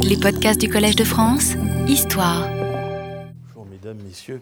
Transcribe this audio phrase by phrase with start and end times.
[0.00, 1.54] Les podcasts du Collège de France,
[1.86, 2.48] Histoire.
[3.48, 4.40] Bonjour mesdames, messieurs.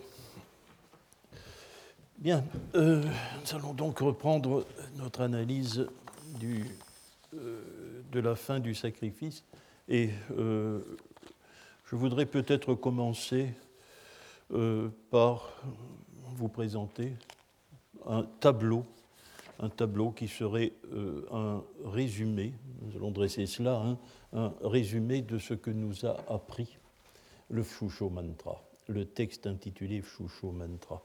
[2.19, 5.87] Bien, euh, nous allons donc reprendre notre analyse
[6.39, 6.65] du,
[7.35, 7.61] euh,
[8.13, 9.45] de la fin du sacrifice.
[9.89, 10.81] Et euh,
[11.85, 13.55] je voudrais peut-être commencer
[15.11, 15.51] par
[16.37, 17.15] vous présenter
[18.07, 18.85] un tableau
[19.59, 23.99] un tableau qui serait euh, un résumé, nous allons dresser cela, hein,
[24.33, 26.79] un résumé de ce que nous a appris
[27.51, 31.03] le Shusho Mantra, le texte intitulé Shusho Mantra.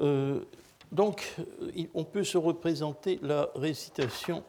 [0.00, 0.40] Euh,
[0.92, 1.36] donc,
[1.94, 4.44] on peut se représenter la récitation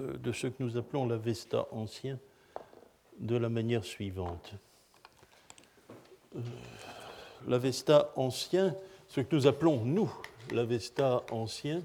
[0.00, 2.18] euh, de ce que nous appelons l'Avesta ancien
[3.18, 4.54] de la manière suivante.
[7.46, 8.74] L'Avesta ancien,
[9.08, 10.10] ce que nous appelons, nous,
[10.52, 11.82] l'Avesta ancien,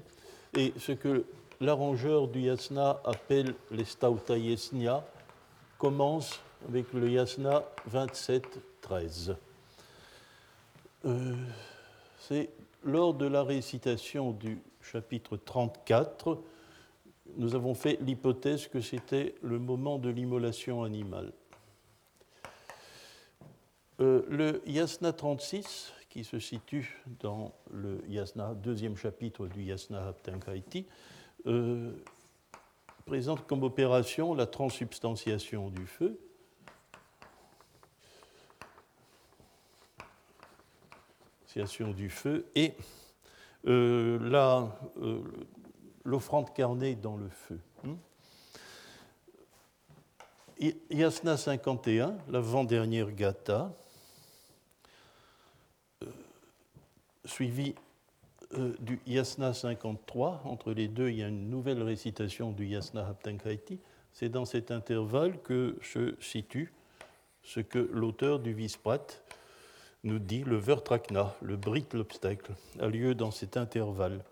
[0.56, 1.24] et ce que
[1.60, 5.04] l'arrangeur du yasna appelle les stauta yesnya
[5.78, 9.36] commence avec le yasna 27-13.
[11.04, 11.34] Euh,
[12.18, 12.50] c'est
[12.84, 16.42] lors de la récitation du chapitre 34,
[17.36, 21.32] nous avons fait l'hypothèse que c'était le moment de l'immolation animale.
[24.00, 30.86] Euh, le yasna 36 qui se situe dans le yasna, deuxième chapitre du yasna Haptankaiti,
[31.46, 31.90] euh,
[33.04, 36.20] présente comme opération la transsubstantiation du feu.
[41.96, 42.74] du feu et
[43.66, 44.18] euh,
[44.98, 45.20] euh,
[46.04, 47.60] l'offrande carnée dans le feu.
[47.82, 47.94] Hmm?
[50.90, 53.72] Yasna 51, l'avant-dernière gata,
[57.24, 57.74] suivi
[58.54, 60.42] euh, du Yasna 53.
[60.44, 63.78] Entre les deux, il y a une nouvelle récitation du Yasna Haptankaiti.
[64.12, 66.72] C'est dans cet intervalle que se situe
[67.42, 69.06] ce que l'auteur du Visprat
[70.04, 74.22] nous dit, le Vertrakna, le Brit, l'obstacle, a lieu dans cet intervalle.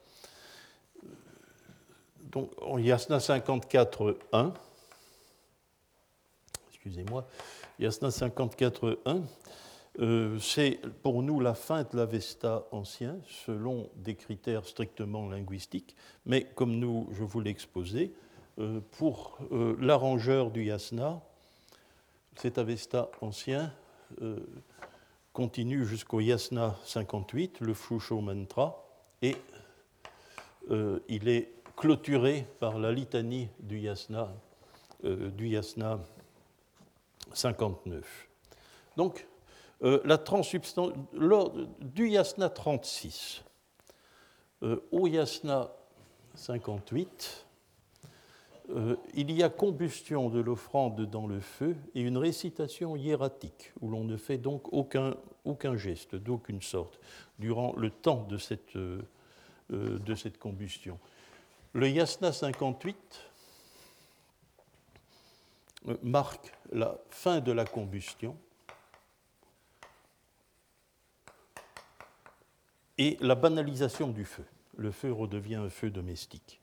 [2.30, 4.52] Donc, en Yasna 54.1,
[6.70, 7.26] excusez-moi,
[7.78, 9.22] Yasna 54.1,
[10.00, 15.94] euh, c'est pour nous la fin de l'Avesta ancien, selon des critères strictement linguistiques,
[16.24, 18.14] mais comme nous, je vous l'ai exposé,
[18.58, 21.20] euh, pour euh, l'arrangeur du yasna,
[22.36, 23.72] cet Avesta ancien
[25.32, 28.84] continue jusqu'au yasna 58, le Fusho Mantra,
[29.22, 29.36] et
[31.08, 34.34] il est clôturé par la litanie du yasna,
[35.02, 35.98] du yasna
[37.32, 38.28] 59.
[38.98, 39.26] Donc,
[39.82, 40.18] euh, la
[41.80, 43.42] du yasna 36
[44.62, 45.72] euh, au yasna
[46.34, 47.46] 58,
[48.70, 53.90] euh, il y a combustion de l'offrande dans le feu et une récitation hiératique, où
[53.90, 57.00] l'on ne fait donc aucun, aucun geste d'aucune sorte
[57.38, 58.38] durant le temps de
[59.70, 60.98] de cette combustion.
[61.72, 62.96] Le yasna 58
[66.02, 68.36] marque la fin de la combustion
[73.02, 74.44] et la banalisation du feu.
[74.76, 76.60] Le feu redevient un feu domestique.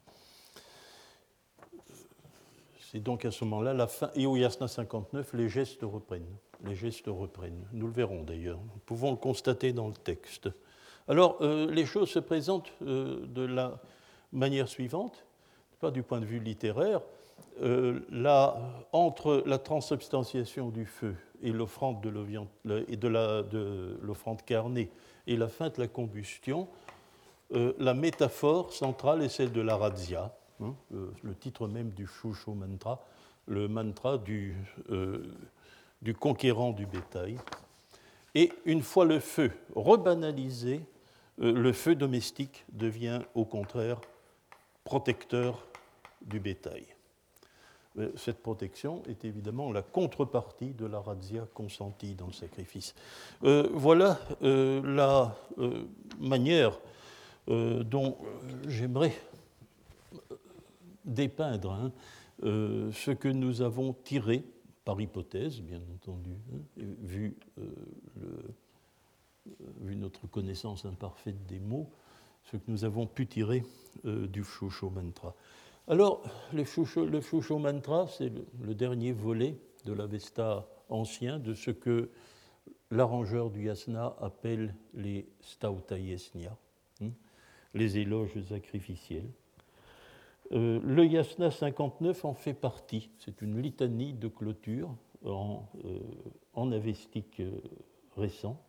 [2.80, 4.10] C'est donc à ce moment-là la fin.
[4.16, 6.38] Et au Yasna 59, les gestes reprennent.
[6.64, 7.66] Les gestes reprennent.
[7.74, 8.58] Nous le verrons d'ailleurs.
[8.58, 10.50] Nous pouvons le constater dans le texte.
[11.10, 13.82] Alors, euh, les choses se présentent euh, de la
[14.32, 15.26] manière suivante,
[15.82, 17.02] pas du point de vue littéraire.
[17.62, 18.00] Euh,
[18.94, 22.10] entre la transsubstantiation du feu et l'offrande de
[24.02, 24.90] l'offrande carnée
[25.30, 26.68] et la fin de la combustion,
[27.54, 32.56] euh, la métaphore centrale est celle de la razzia, hein, le, titre même du Shusho
[32.56, 33.06] mantra,
[33.46, 34.58] le mantra du,
[34.90, 35.24] euh,
[36.02, 37.38] du conquérant du bétail.
[38.34, 40.82] Et une fois le feu rebanalisé,
[41.42, 44.02] euh, le feu domestique devient au contraire
[44.84, 45.64] protecteur
[46.24, 46.88] du bétail.
[48.16, 52.94] Cette protection est évidemment la contrepartie de la razzia consentie dans le sacrifice.
[53.44, 55.86] Euh, voilà euh, la euh,
[56.20, 56.80] manière
[57.48, 58.16] dont
[58.68, 59.12] j'aimerais
[61.04, 61.92] dépeindre hein,
[62.44, 64.44] ce que nous avons tiré,
[64.86, 67.36] par hypothèse bien entendu, hein, vu,
[69.82, 71.90] vu, notre connaissance imparfaite des mots,
[72.44, 73.64] ce que nous avons pu tirer
[74.04, 75.34] du Shusho Mantra.
[75.90, 76.22] Alors,
[76.54, 78.32] le Shusho, Mantra, c'est
[78.62, 82.12] le, dernier volet de l'Avesta ancien, de ce que
[82.92, 86.56] l'arrangeur du yasna appelle les stauta yesnya,
[87.02, 87.10] hein,
[87.74, 89.32] les éloges sacrificiels.
[90.52, 93.10] Euh, le yasna 59 en fait partie.
[93.18, 94.94] C'est une litanie de clôture
[95.26, 95.66] en,
[96.54, 97.42] en avestique
[98.16, 98.62] récent.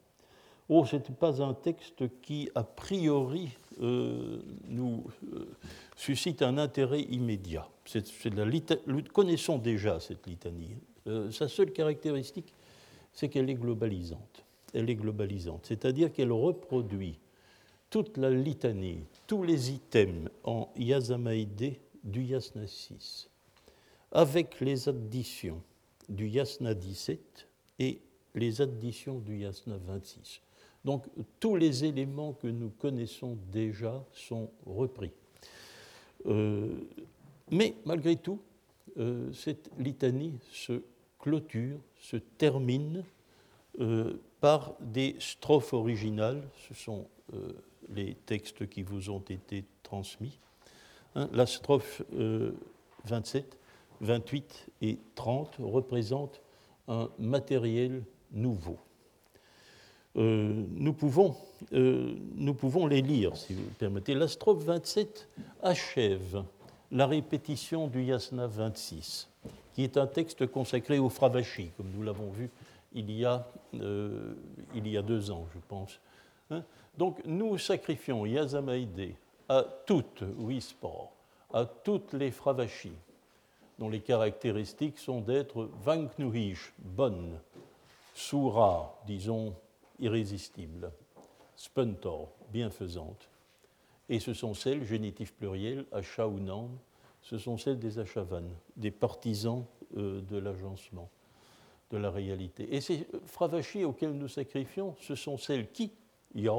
[0.73, 3.49] Oh, ce n'était pas un texte qui, a priori,
[3.81, 5.05] nous
[5.97, 7.69] suscite un intérêt immédiat.
[8.87, 10.77] nous connaissons déjà cette litanie.
[11.33, 12.55] sa seule caractéristique,
[13.13, 14.45] c'est qu'elle est globalisante.
[14.73, 17.19] Elle est globalisante, c'est-à-dire qu'elle reproduit
[17.91, 21.75] toute la litanie, tous les items en Yasamaïde
[22.05, 23.29] du Yasna 6,
[24.13, 25.61] avec les additions
[26.09, 27.49] du Yasna 17
[27.81, 28.01] et
[28.37, 30.41] les additions du Yasna 26.
[30.85, 31.05] Donc
[31.39, 35.13] tous les éléments que nous connaissons déjà sont repris.
[36.27, 36.69] Euh,
[37.51, 38.41] mais malgré tout,
[38.99, 40.83] euh, cette litanie se
[41.19, 43.05] clôture, se termine
[43.81, 46.43] euh, par des strophes originales.
[46.69, 47.07] Ce sont
[47.91, 50.39] les textes qui vous ont été transmis.
[51.15, 52.03] Hein, la strophe
[53.05, 53.59] 27,
[54.01, 56.41] 28 et 30 représentent
[56.89, 58.79] un matériel nouveau.
[60.17, 61.37] Euh, nous, pouvons,
[61.73, 64.15] euh, nous pouvons les lire, si vous permettez.
[64.15, 65.29] La strophe 27
[65.63, 66.43] achève
[66.91, 69.29] la répétition du Yasna 26,
[69.75, 72.51] qui est un texte consacré au Fravashi, comme nous l'avons vu
[72.93, 74.35] il y, a, euh,
[74.75, 76.01] il y a deux ans, je pense.
[76.51, 76.65] Hein?
[76.99, 79.15] Donc nous sacrifions Yazamaïde
[79.49, 81.13] à toutes, oui, sport,
[81.53, 82.93] à toutes les Fravashi,
[83.79, 87.39] dont les caractéristiques sont d'être Vanknuhish, bonne,
[88.15, 89.55] Soura, disons,
[90.01, 90.93] irrésistible,
[91.57, 93.29] Spuntor, bienfaisante.
[94.09, 96.39] Et ce sont celles, génitif pluriel, Acha ou
[97.23, 98.45] ce sont celles des Achavan,
[98.77, 99.65] des partisans
[99.97, 101.11] euh, de l'agencement,
[101.91, 102.75] de la réalité.
[102.75, 105.93] Et ces fravachis auxquels nous sacrifions, ce sont celles qui,
[106.35, 106.53] Ya,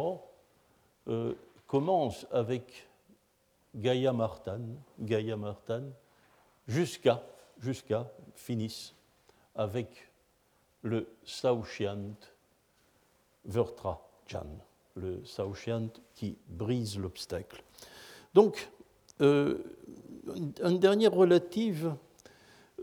[1.08, 1.34] euh,
[1.66, 2.88] commencent avec
[3.74, 4.62] Gaïa Martan,
[5.00, 5.84] Gaïa Martan,
[6.68, 7.24] jusqu'à,
[7.58, 8.94] jusqu'à, finissent
[9.56, 10.10] avec
[10.84, 12.16] le Saushiant
[13.46, 14.46] Vertra Chan,
[14.96, 17.64] le Saoshiant qui brise l'obstacle.
[18.34, 18.70] Donc,
[19.22, 19.60] euh,
[20.64, 21.94] une dernière relative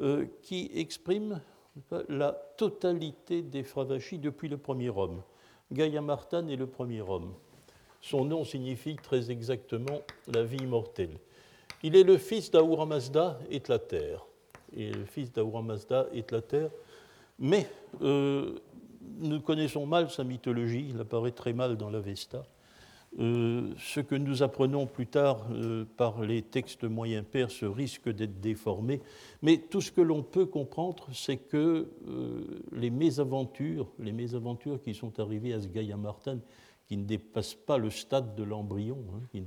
[0.00, 1.40] euh, qui exprime
[2.08, 5.22] la totalité des Fravachis depuis le premier homme.
[5.72, 7.34] Gaïa Martan est le premier homme.
[8.00, 10.00] Son nom signifie très exactement
[10.32, 11.18] la vie immortelle.
[11.82, 14.24] Il est le fils d'Ahura Mazda et de la terre.
[14.76, 16.70] Et le fils d'Ahura Mazda et de la terre.
[17.38, 17.68] Mais
[18.02, 18.58] euh,
[19.20, 22.44] nous connaissons mal sa mythologie, il apparaît très mal dans l'Avesta.
[23.18, 28.40] Euh, ce que nous apprenons plus tard euh, par les textes moyens perses risque d'être
[28.40, 29.00] déformé,
[29.40, 34.94] mais tout ce que l'on peut comprendre, c'est que euh, les mésaventures, les mésaventures qui
[34.94, 36.38] sont arrivées à ce Gaïa Martin,
[36.86, 39.40] qui ne dépassent pas le stade de l'embryon, hein,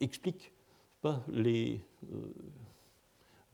[0.00, 0.52] expliquent
[1.00, 1.80] pas les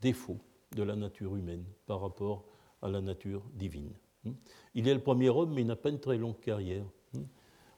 [0.01, 0.39] défauts
[0.77, 3.93] de la nature humaine par rapport à la nature divine.
[4.25, 4.33] Hmm.
[4.75, 6.85] Il est le premier homme, mais il n'a pas une très longue carrière.
[7.13, 7.23] Hmm.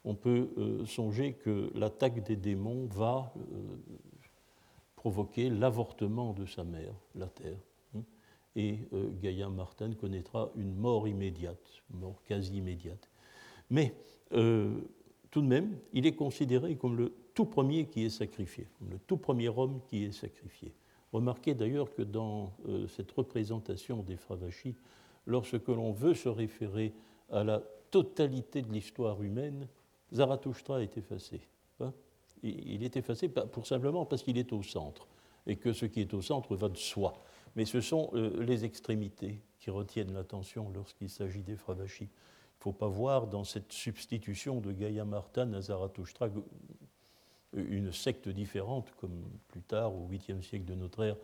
[0.05, 3.76] On peut euh, songer que l'attaque des démons va euh,
[4.97, 7.58] provoquer l'avortement de sa mère, la Terre.
[7.94, 8.02] Hmm.
[8.56, 13.08] Et euh, Gaïa Martin connaîtra une mort immédiate, mort quasi immédiate.
[13.70, 13.94] Mais
[14.31, 18.99] tout de même, il est considéré comme le tout premier qui est sacrifié, comme le
[18.99, 20.73] tout premier homme qui est sacrifié.
[21.12, 24.19] Remarquez d'ailleurs que dans euh, cette représentation des
[25.27, 26.93] lorsque l'on veut se référer
[27.31, 29.69] à la totalité de l'histoire humaine,
[30.13, 31.41] Zarathustra est effacé.
[31.81, 31.93] Hein.
[32.43, 35.08] il est effacé pour simplement parce qu'il est au centre,
[35.46, 37.15] et que ce qui est au centre va de soi.
[37.56, 41.56] Mais ce sont euh, les extrémités qui retiennent l'attention lorsqu'il s'agit des.
[41.69, 42.08] Il ne
[42.58, 46.29] faut pas voir dans cette substitution de Gaïa Martin à Zarathustra
[47.55, 51.17] une secte différente, comme plus tard, au 8e siècle de notre ère,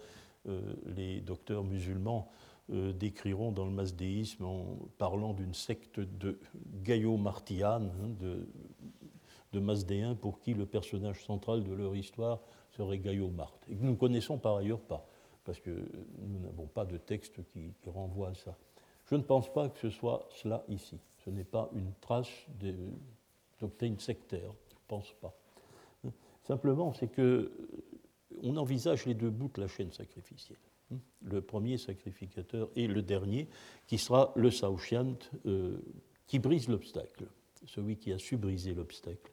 [0.49, 2.31] euh, les docteurs musulmans
[2.73, 6.39] euh, décriront dans le masdéisme en parlant d'une secte de
[6.83, 8.49] gaïo-martianes, hein, de,
[9.53, 12.41] de masdéens pour qui le personnage central de leur histoire
[12.73, 15.07] serait Gaïo-Marthe, et que nous ne connaissons par ailleurs pas,
[15.45, 18.57] parce que nous n'avons pas de texte qui, qui, renvoie à ça.
[19.07, 20.99] Je ne pense pas que ce soit cela ici.
[21.25, 22.75] Ce n'est pas une trace de
[23.61, 25.35] doctrine sectaire, je ne pense pas.
[26.47, 27.51] Simplement, c'est que euh,
[28.43, 30.59] on envisage les deux bouts de la chaîne sacrificielle.
[30.93, 30.99] Hein.
[31.23, 33.49] Le premier sacrificateur et le dernier,
[33.87, 35.79] qui sera le Saoshiant, euh,
[36.27, 37.27] qui brise l'obstacle,
[37.65, 39.33] celui qui a su briser l'obstacle.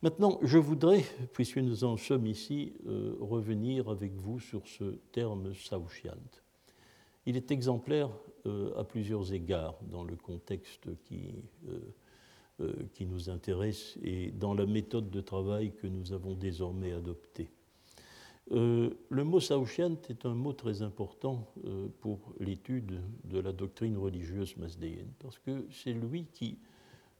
[0.00, 5.52] Maintenant, je voudrais, puisque nous en sommes ici, euh, revenir avec vous sur ce terme
[5.54, 6.14] Saoshiant.
[7.26, 8.10] Il est exemplaire
[8.78, 11.28] à plusieurs égards dans le contexte qui
[11.68, 11.78] euh,
[12.92, 17.50] qui nous intéresse et dans la méthode de travail que nous avons désormais adoptée.
[18.52, 23.98] Euh, le mot Saouchiant est un mot très important euh, pour l'étude de la doctrine
[23.98, 26.58] religieuse masdéenne, parce que c'est lui qui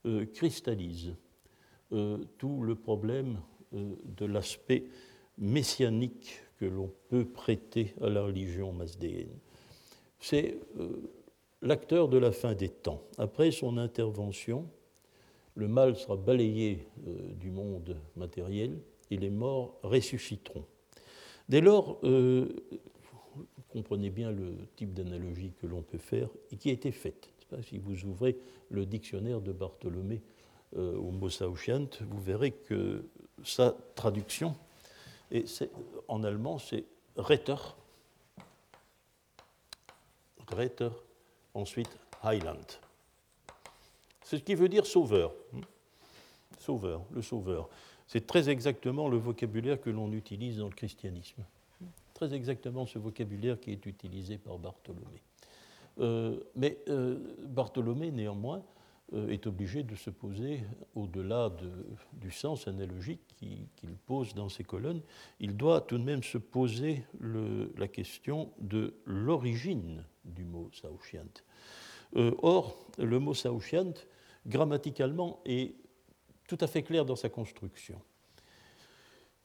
[0.07, 1.15] euh, cristallise
[2.37, 3.41] tout le problème
[3.73, 4.85] de l'aspect
[5.39, 9.33] messianique que l'on peut prêter à la religion masdéenne.
[10.21, 10.59] C'est
[11.63, 13.03] l'acteur de la fin des temps.
[13.17, 14.69] Après son intervention,
[15.59, 16.87] le mal sera balayé
[17.41, 18.79] du monde matériel
[19.11, 20.65] et les morts ressusciteront.
[21.49, 22.49] Dès lors, euh,
[23.35, 27.29] vous comprenez bien le type d'analogie que l'on peut faire et qui a été faite.
[27.63, 28.39] Si vous ouvrez
[28.71, 30.23] le dictionnaire de Bartholomé
[30.77, 33.09] euh, au vous verrez que
[33.43, 34.55] sa traduction,
[36.07, 36.85] en allemand, c'est
[37.17, 37.57] Retter,
[40.51, 40.91] Retter,
[41.55, 42.88] ensuite Heiland.
[44.29, 45.33] C'est ce qui veut dire sauveur.
[46.59, 47.71] Sauveur, le sauveur.
[48.07, 51.43] C'est très exactement le vocabulaire que l'on utilise dans le christianisme.
[52.13, 55.23] Très exactement ce vocabulaire qui est utilisé par Bartholomé.
[56.01, 58.63] Euh, mais euh, Bartholomé, néanmoins,
[59.15, 60.61] euh, est obligé de se poser,
[60.95, 61.51] au-delà
[62.13, 65.01] du sens analogique qu'il pose dans ses colonnes,
[65.41, 67.03] il doit tout de même se poser
[67.79, 71.33] la question de l'origine du mot saouchiant.
[72.15, 73.95] or, le mot saouchiant,
[74.47, 75.75] grammaticalement, est
[76.47, 78.01] tout à fait clair dans sa construction.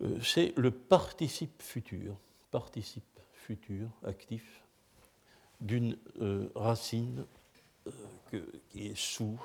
[0.01, 2.17] Euh, c'est le participe futur,
[2.51, 4.63] participe futur actif
[5.59, 7.25] d'une euh, racine
[7.87, 9.39] euh, qui est sous,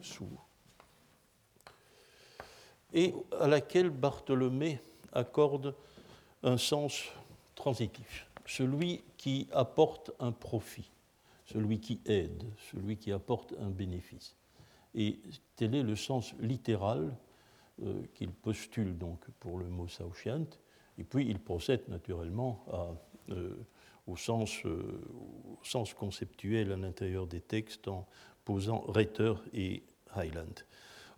[0.00, 0.28] sous,
[2.92, 4.80] et à laquelle Bartholomé
[5.12, 5.74] accorde
[6.42, 7.04] un sens
[7.54, 10.90] transitif, celui qui apporte un profit,
[11.46, 14.34] celui qui aide, celui qui apporte un bénéfice.
[14.94, 15.18] Et
[15.56, 17.16] tel est le sens littéral
[17.82, 20.46] euh, qu'il postule donc pour le mot Saouchiant.
[20.98, 22.64] Et puis il procède naturellement
[23.30, 23.54] euh,
[24.06, 25.00] au, sens, euh,
[25.60, 28.06] au, sens, conceptuel à l'intérieur des textes en
[28.44, 29.82] posant Reiter et
[30.14, 30.66] Highland.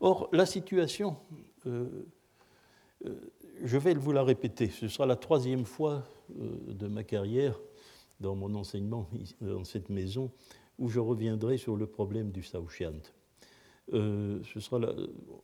[0.01, 1.17] Or, la situation,
[1.65, 7.59] je vais vous la répéter, ce sera la troisième fois de ma carrière
[8.21, 9.09] dans mon enseignement
[9.41, 10.31] dans cette maison
[10.79, 13.01] où je reviendrai sur le problème du Saouchiant.
[13.93, 14.81] Euh, ce sera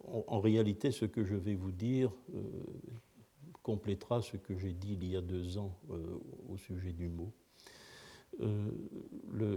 [0.06, 2.40] en, réalité ce que je vais vous dire euh,
[3.62, 6.18] complétera ce que j'ai dit il y a deux ans euh,
[6.48, 7.30] au sujet du mot.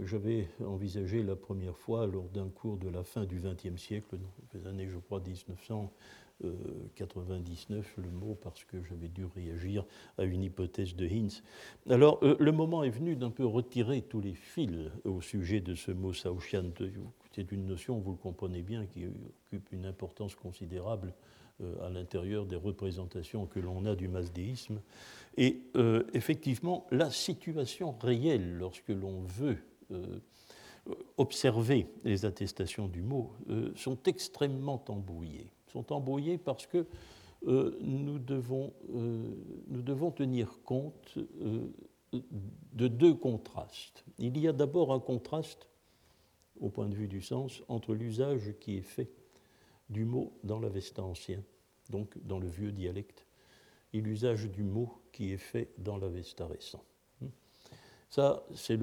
[0.04, 4.18] J'avais envisagé la première fois lors d'un cours de la fin du XXe siècle,
[4.52, 9.86] les années je crois 1999, le mot parce que j'avais dû réagir
[10.18, 11.42] à une hypothèse de Hinz.
[11.88, 15.90] Alors le moment est venu d'un peu retirer tous les fils au sujet de ce
[15.90, 16.70] mot Saouchian
[17.34, 21.14] c'est une notion, vous le comprenez bien, qui occupe une importance considérable
[21.60, 24.80] euh, à l'intérieur des représentations que l'on a du masdéisme.
[25.36, 29.58] Et euh, effectivement, la situation réelle, lorsque l'on veut
[29.90, 30.20] euh,
[31.16, 33.32] observer les attestations du mot,
[33.74, 35.50] sont extrêmement embrouillées.
[35.72, 36.86] Sont embrouillées parce que
[37.46, 41.16] nous devons, nous, devons, tenir compte
[42.12, 44.04] de deux contrastes.
[44.18, 45.68] Il y a d'abord un contraste
[46.60, 49.10] au point de vue du sens, entre l'usage qui est fait
[49.90, 51.42] du mot dans l'Avesta ancien,
[51.90, 53.26] donc dans le vieux dialecte,
[53.92, 56.82] et l'usage du mot qui est fait dans l'Avesta récent.
[58.10, 58.78] Ça, c'est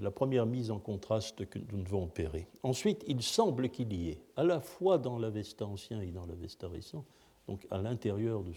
[0.00, 2.46] la première mise en contraste que nous devons opérer.
[2.62, 6.68] Ensuite, il semble qu'il y ait, à la fois dans l'Avesta ancien et dans l'Avesta
[6.68, 7.04] récent,
[7.48, 8.52] donc à l'intérieur de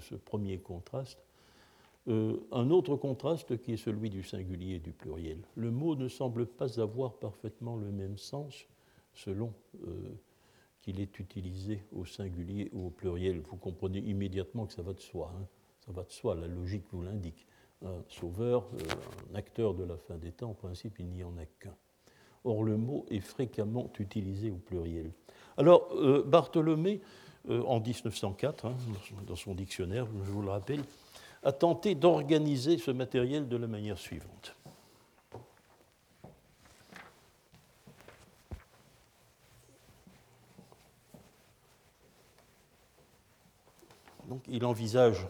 [0.00, 1.18] ce premier contraste,
[2.08, 5.38] euh, un autre contraste qui est celui du singulier et du pluriel.
[5.56, 8.66] Le mot ne semble pas avoir parfaitement le même sens
[9.12, 9.52] selon
[9.84, 10.14] euh,
[10.82, 13.40] qu'il est utilisé au singulier ou au pluriel.
[13.40, 15.34] Vous comprenez immédiatement que ça va de soi.
[15.36, 15.46] Hein.
[15.84, 17.44] ça va de soi, la logique vous l'indique.
[17.84, 21.36] Un sauveur, euh, un acteur de la fin des temps, en principe, il n'y en
[21.38, 21.74] a qu'un.
[22.44, 25.10] Or, le mot est fréquemment utilisé au pluriel.
[25.56, 25.92] Alors,
[26.26, 27.00] Bartholomé,
[27.48, 28.76] en 1904, hein,
[29.26, 30.82] dans son dictionnaire, je vous le rappelle,
[31.46, 34.56] a tenté d'organiser ce matériel de la manière suivante.
[44.24, 45.24] Donc, il envisage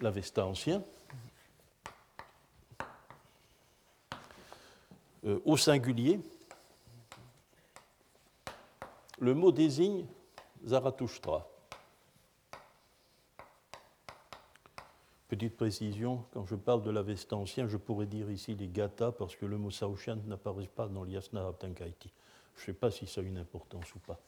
[0.00, 0.82] l'Avesta ancien
[5.24, 6.18] euh, au singulier.
[9.20, 10.04] Le mot désigne
[10.64, 11.48] Zarathustra.
[15.28, 19.36] Petite précision, quand je parle de l'Avesta ancien, je pourrais dire ici les Gata parce
[19.36, 22.10] que le mot Saoshan n'apparaît pas dans l'Yasna Abtankaiti.
[22.56, 24.18] Je ne sais pas si ça a une importance ou pas.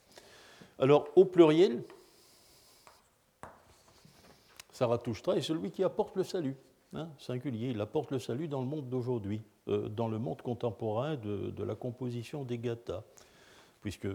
[0.78, 1.82] Alors, au pluriel,
[4.74, 6.56] Zarathustra est celui qui apporte le salut,
[6.94, 7.70] hein, singulier.
[7.70, 11.74] Il apporte le salut dans le monde d'aujourd'hui, euh, dans le monde contemporain de, la
[11.74, 13.02] composition des gathas,
[13.80, 14.08] puisque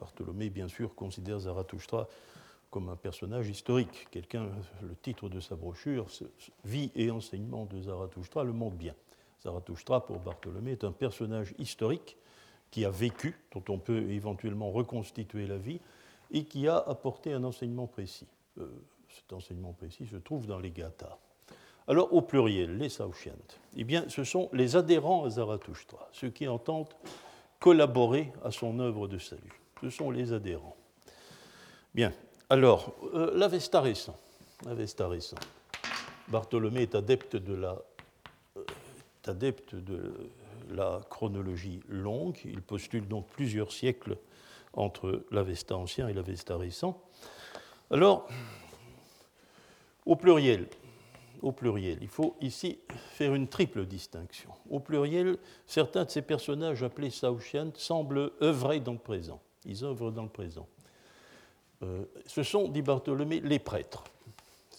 [0.00, 2.08] Bartholomé, bien sûr, considère Zarathustra
[2.74, 4.08] comme un personnage historique.
[4.10, 4.48] Quelqu'un,
[4.82, 6.08] le titre de sa brochure,
[6.64, 8.96] Vie et enseignement de Zarathustra, le montre bien.
[9.44, 12.16] Zarathustra, pour Bartholomé, est un personnage historique
[12.72, 15.78] qui a vécu, dont on peut éventuellement reconstituer la vie,
[16.32, 18.26] et qui a apporté un enseignement précis.
[18.58, 18.66] Euh,
[19.08, 21.16] cet enseignement précis se trouve dans les Gathas.
[21.86, 23.34] Alors, au pluriel, les Saoshyant,
[23.76, 26.92] eh bien, ce sont les adhérents à Zarathustra, ceux qui entendent
[27.60, 29.60] collaborer à son œuvre de salut.
[29.80, 30.76] Ce sont les adhérents.
[31.94, 32.12] Bien,
[32.50, 34.16] alors, euh, l'Avesta récent.
[34.66, 35.36] L'Avesta récent.
[36.28, 37.76] Bartholomé est adepte de la,
[40.76, 42.38] euh, chronologie longue.
[42.44, 44.16] Il postule donc plusieurs siècles
[44.72, 47.00] entre l'Avesta ancien et l'Avesta récent.
[47.90, 48.28] Alors,
[50.04, 50.68] au pluriel,
[51.42, 52.78] au pluriel, il faut ici
[53.12, 54.50] faire une triple distinction.
[54.70, 59.40] Au pluriel, certains de ces personnages appelés Saouchian semblent œuvrer dans le présent.
[59.64, 60.66] Ils œuvrent dans le présent.
[61.84, 64.04] Euh, ce sont, dit Bartholomé, les prêtres.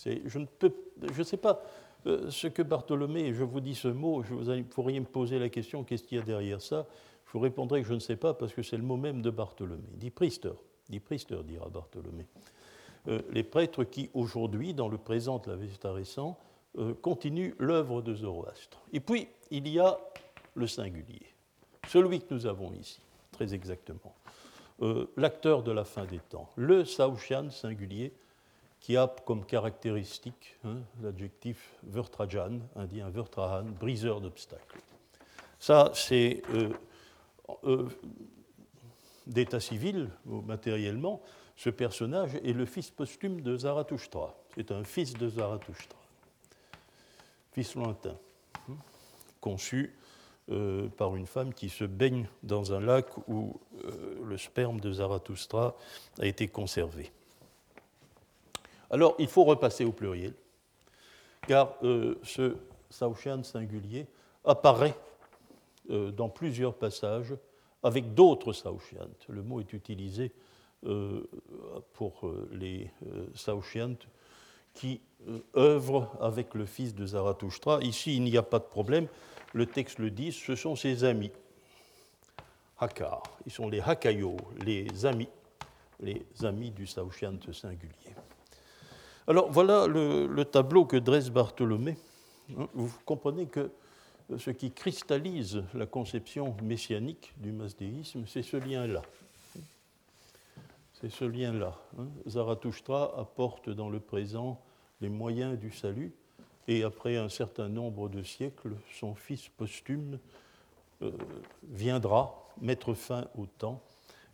[0.05, 1.63] Je ne sais pas
[2.05, 5.83] euh, ce que Bartholomé, je vous dis ce mot, vous pourriez me poser la question,
[5.83, 6.85] qu'est-ce qu'il y a derrière ça?
[7.27, 9.29] Je vous répondrai que je ne sais pas parce que c'est le mot même de
[9.29, 9.87] Bartholomé.
[9.93, 10.51] Dit priester,
[10.89, 12.27] dit priester, dira Bartholomé.
[13.07, 16.37] Euh, les prêtres qui, aujourd'hui, dans le présent de la Vesta récent,
[17.01, 18.81] continuent l'œuvre de Zoroastre.
[18.91, 19.97] Et puis, il y a
[20.55, 21.25] le singulier,
[21.87, 22.99] celui que nous avons ici,
[23.31, 24.13] très exactement.
[24.81, 28.11] Euh, l'acteur de la fin des temps, le Saoushan singulier,
[28.81, 34.77] qui a comme caractéristique hein, l'adjectif Vertrajan, indien Vertrahan, briseur d'obstacles.
[35.59, 36.73] Ça, c'est euh,
[37.63, 37.87] euh,
[39.25, 41.21] d'état civil, matériellement,
[41.55, 44.35] ce personnage est le fils posthume de Zarathustra.
[44.55, 45.97] C'est un fils de Zarathustra,
[47.53, 48.17] fils lointain,
[48.69, 48.75] hein,
[49.39, 49.95] conçu
[50.51, 54.91] euh, par une femme qui se baigne dans un lac où euh, le sperme de
[54.91, 55.75] Zarathustra
[56.19, 57.11] a été conservé.
[58.91, 60.35] Alors, il faut repasser au pluriel,
[61.47, 62.57] car euh, ce
[62.91, 64.05] Saoshan singulier
[64.43, 64.93] apparaît
[65.89, 67.33] dans plusieurs passages
[67.81, 69.09] avec d'autres Saoshyant.
[69.27, 70.31] Le mot est utilisé
[71.93, 72.91] pour les
[73.33, 73.95] Saoshyant
[74.73, 75.01] qui
[75.55, 77.81] œuvrent avec le fils de Zarathustra.
[77.81, 79.07] Ici, il n'y a pas de problème
[79.55, 81.31] le texte le dit, ce sont ses amis.
[82.77, 85.29] Hakar, ils sont les Hakayo, les amis,
[86.01, 88.13] les amis du Saoshyant singulier.
[89.27, 91.97] Alors voilà le, tableau que dresse Bartholomé.
[92.57, 93.71] Hein, vous comprenez que
[94.37, 99.03] ce qui cristallise la conception messianique du masdéisme, c'est ce lien-là.
[100.99, 101.79] C'est ce lien-là.
[101.97, 102.07] Hein.
[102.27, 104.61] Zarathustra apporte dans le présent
[104.99, 106.13] les moyens du salut
[106.67, 110.19] et après un certain nombre de siècles, son fils posthume
[111.01, 111.11] euh,
[111.71, 113.81] viendra mettre fin au temps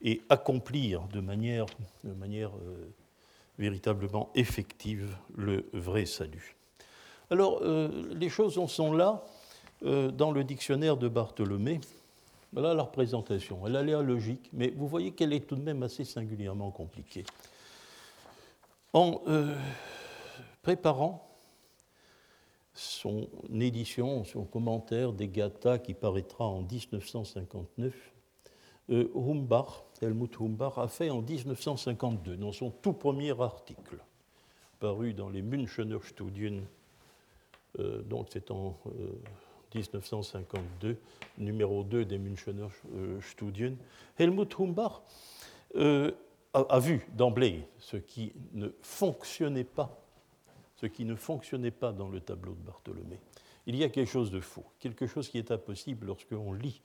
[0.02, 1.66] et accomplir de manière,
[2.04, 2.88] euh,
[3.58, 6.56] véritablement effective le vrai salut.
[7.30, 9.24] Alors, euh, les choses en sont là
[9.84, 11.82] dans le dictionnaire de Bartholomé.
[12.54, 13.66] Voilà la représentation.
[13.66, 17.24] Elle a l'air logique, mais vous voyez qu'elle est tout de même assez singulièrement compliquée.
[18.94, 19.22] En
[20.62, 21.31] préparant
[22.82, 27.94] son édition, son commentaire des Gathas qui paraîtra en 1959,
[28.90, 33.98] euh, Humbach, Helmut Humbach, a fait en 1952, dans son tout premier article,
[34.80, 36.62] paru dans les Münchener Studien,
[37.80, 38.76] euh, donc c'est en
[39.76, 40.96] 1952, euh,
[41.38, 42.68] numéro 2 des Münchener
[43.22, 43.76] Studien.
[44.18, 45.02] Helmut Humbach
[46.54, 50.01] a vu d'emblée ce qui ne fonctionnait pas
[50.82, 53.20] ce qui ne fonctionnait pas dans le tableau de Bartholomé.
[53.68, 56.82] Il y a quelque chose de faux, quelque chose qui est impossible lorsqu'on lit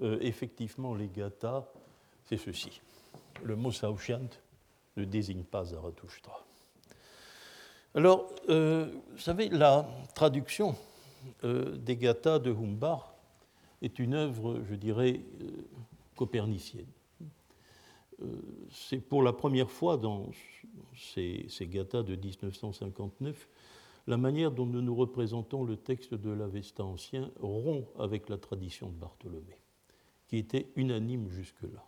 [0.00, 1.66] euh, effectivement les gathas,
[2.24, 2.80] c'est ceci.
[3.42, 4.28] Le mot Saouchiant
[4.96, 6.46] ne désigne pas Zarathustra.
[7.94, 9.84] Alors, euh, vous savez, la
[10.14, 10.76] traduction
[11.42, 13.14] euh, des gathas de Humbar
[13.82, 15.20] est une œuvre, je dirais,
[16.14, 16.86] copernicienne.
[18.70, 20.30] C'est pour la première fois dans
[20.94, 23.48] ces, ces gathas de 1959,
[24.06, 28.88] la manière dont nous nous représentons le texte de l'Avesta ancien rompt avec la tradition
[28.88, 29.56] de Bartholomé,
[30.28, 31.84] qui était unanime jusque-là.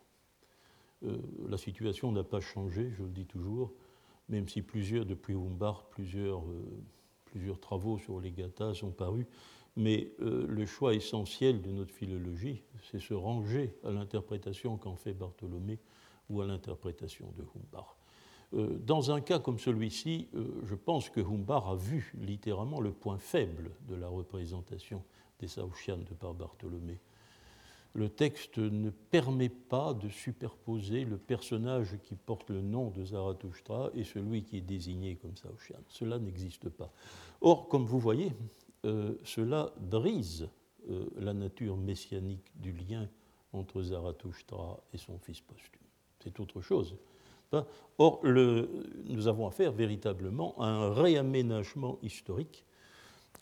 [1.04, 1.18] Euh,
[1.48, 3.72] la situation n'a pas changé, je le dis toujours,
[4.28, 9.26] même si plusieurs, depuis Humbart, plusieurs, euh, travaux sur les gathas sont parus,
[9.76, 15.14] mais euh, le choix essentiel de notre philologie, c'est se ranger à l'interprétation qu'en fait
[15.14, 15.78] Bartholomé
[16.30, 17.96] ou à l'interprétation de Humbart.
[18.80, 20.28] dans un cas comme celui-ci,
[20.64, 25.02] je pense que Humbar a vu littéralement le point faible de la représentation
[25.40, 27.00] des Saouchianes par Bartholomé
[27.94, 33.90] le texte ne permet pas de superposer le personnage qui porte le nom de Zarathustra
[33.94, 35.82] et celui qui est désigné comme Saoshan.
[35.88, 36.90] Cela n'existe pas.
[37.40, 38.32] Or, comme vous voyez,
[38.84, 40.48] euh, cela brise
[40.88, 43.08] euh, la nature messianique du lien
[43.52, 45.80] entre Zarathustra et son fils posthume.
[46.22, 46.96] C'est autre chose.
[47.98, 48.68] Or, le,
[49.06, 52.64] nous avons affaire véritablement à un réaménagement historique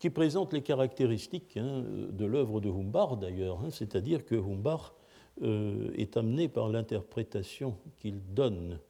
[0.00, 4.94] qui présente les caractéristiques hein, de l'œuvre de Humbard d'ailleurs, hein, c'est-à-dire que Humbard
[5.42, 8.80] euh, est amené par l'interprétation qu'il donne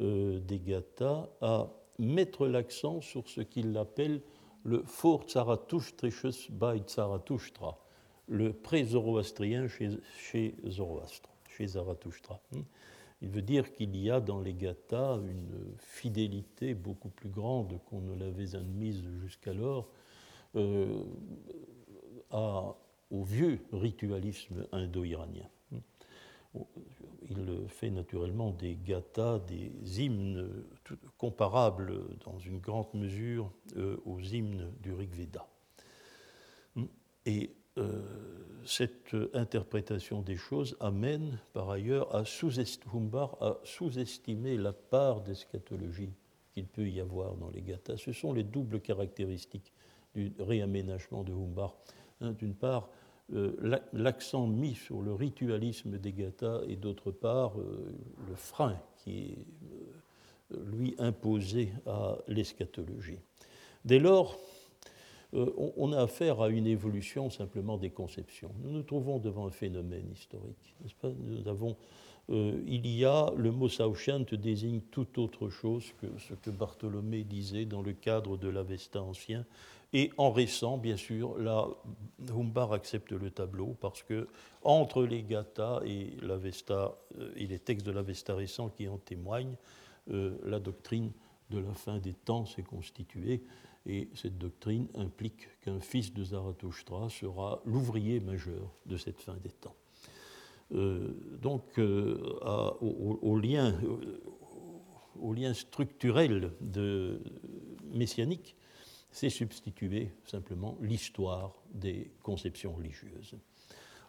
[0.00, 4.20] euh, des gathas à mettre l'accent sur ce qu'il appelle
[4.64, 7.78] le For Zarathustra,
[8.28, 11.76] le pré-zoroastrien chez, chez Zoroastre, chez.
[11.76, 12.64] Hein.
[13.26, 18.00] Il veut dire qu'il y a dans les gathas une fidélité beaucoup plus grande qu'on
[18.00, 19.88] ne l'avait admise jusqu'alors
[20.54, 21.02] euh,
[22.30, 25.48] au vieux ritualisme indo-iranien.
[27.28, 30.48] Il fait naturellement des gathas, des hymnes
[31.18, 35.48] comparables dans une grande mesure euh, aux hymnes du Rig Veda.
[37.78, 38.02] Euh,
[38.64, 46.12] cette interprétation des choses amène par ailleurs à sous-estimer la part d'eschatologie
[46.52, 47.96] qu'il peut y avoir dans les gathas.
[47.96, 49.72] Ce sont les doubles caractéristiques
[50.14, 51.76] du réaménagement de Humbard.
[52.20, 52.88] Hein, d'une part,
[53.32, 57.92] euh, l'accent mis sur le ritualisme des gathas et d'autre part, euh,
[58.28, 59.38] le frein qui est,
[60.64, 63.18] lui, imposé à l'eschatologie.
[63.84, 64.38] Dès lors,
[65.32, 68.50] on a affaire à une évolution simplement des conceptions.
[68.62, 71.76] Nous nous trouvons devant un phénomène historique, Nous avons
[72.28, 77.66] il y a, le mot Sauchant désigne tout autre chose que ce que Bartholomé disait
[77.66, 79.44] dans le cadre de l'Avesta ancien,
[79.92, 81.68] et en récent, bien sûr, là,
[82.28, 84.26] Humbar accepte le tableau parce que
[84.62, 89.54] entre les gathas et, l'Avesta, euh, les textes de l'Avesta récent qui en témoignent,
[90.10, 91.12] euh, la doctrine
[91.50, 93.42] de la fin des temps s'est constituée.
[93.86, 99.50] Et cette doctrine implique qu'un fils de Zarathustra sera l'ouvrier majeur de cette fin des
[99.50, 99.76] temps.
[100.74, 103.74] Euh, donc, au, lien,
[105.20, 107.20] au, lien, structurel de,
[107.92, 108.56] messianique,
[109.10, 113.36] c'est substituer simplement l'histoire des conceptions religieuses.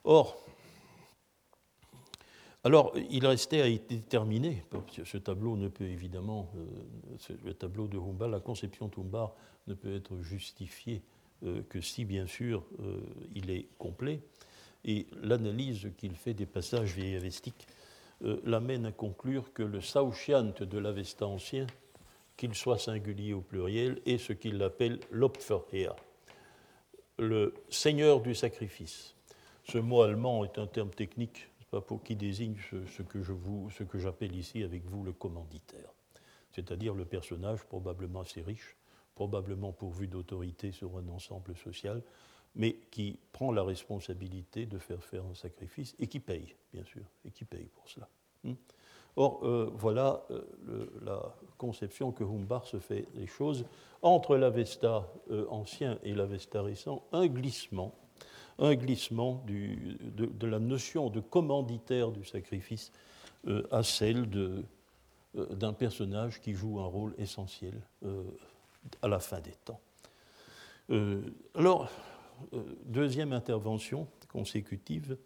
[0.04, 0.44] Or,
[2.64, 7.88] alors, il restait à déterminer, parce que ce tableau ne peut évidemment, euh, le tableau
[7.88, 9.36] de Humbar, la conception de Humbar
[9.68, 11.02] ne peut être justifiée
[11.44, 13.00] euh, que si, bien sûr, euh,
[13.36, 14.22] il est complet.
[14.86, 17.68] Et l'analyse qu'il fait des passages vieillavestiques
[18.46, 21.68] l'amène à conclure que le Saushiant de l'Avesta ancien
[22.38, 25.92] qu'il soit singulier ou pluriel, et ce qu'il appelle l'Opferher,
[27.18, 29.16] le seigneur du sacrifice.
[29.64, 31.50] Ce mot allemand est un terme technique
[32.06, 32.56] qui désigne
[32.88, 33.04] ce
[33.84, 35.92] que j'appelle ici avec vous le commanditaire,
[36.54, 38.77] c'est-à-dire le personnage probablement assez riche,
[39.18, 42.04] probablement pourvu d'autorité sur un ensemble social,
[42.54, 47.02] mais qui prend la responsabilité de faire faire un sacrifice et qui paye, bien sûr,
[47.26, 48.08] et qui paye pour cela.
[48.44, 48.54] Hmm.
[49.16, 53.66] Or, euh, voilà euh, la conception que Humbard se fait des choses.
[54.04, 57.96] Entre l'Avesta euh, ancien et l'Avesta récent, un glissement,
[58.60, 62.92] un glissement de, la notion de commanditaire du sacrifice
[63.72, 64.30] à celle
[65.34, 67.74] d'un personnage qui joue un rôle essentiel
[69.02, 69.80] à la fin des temps.
[71.56, 71.90] alors,
[72.86, 75.18] deuxième intervention consécutive,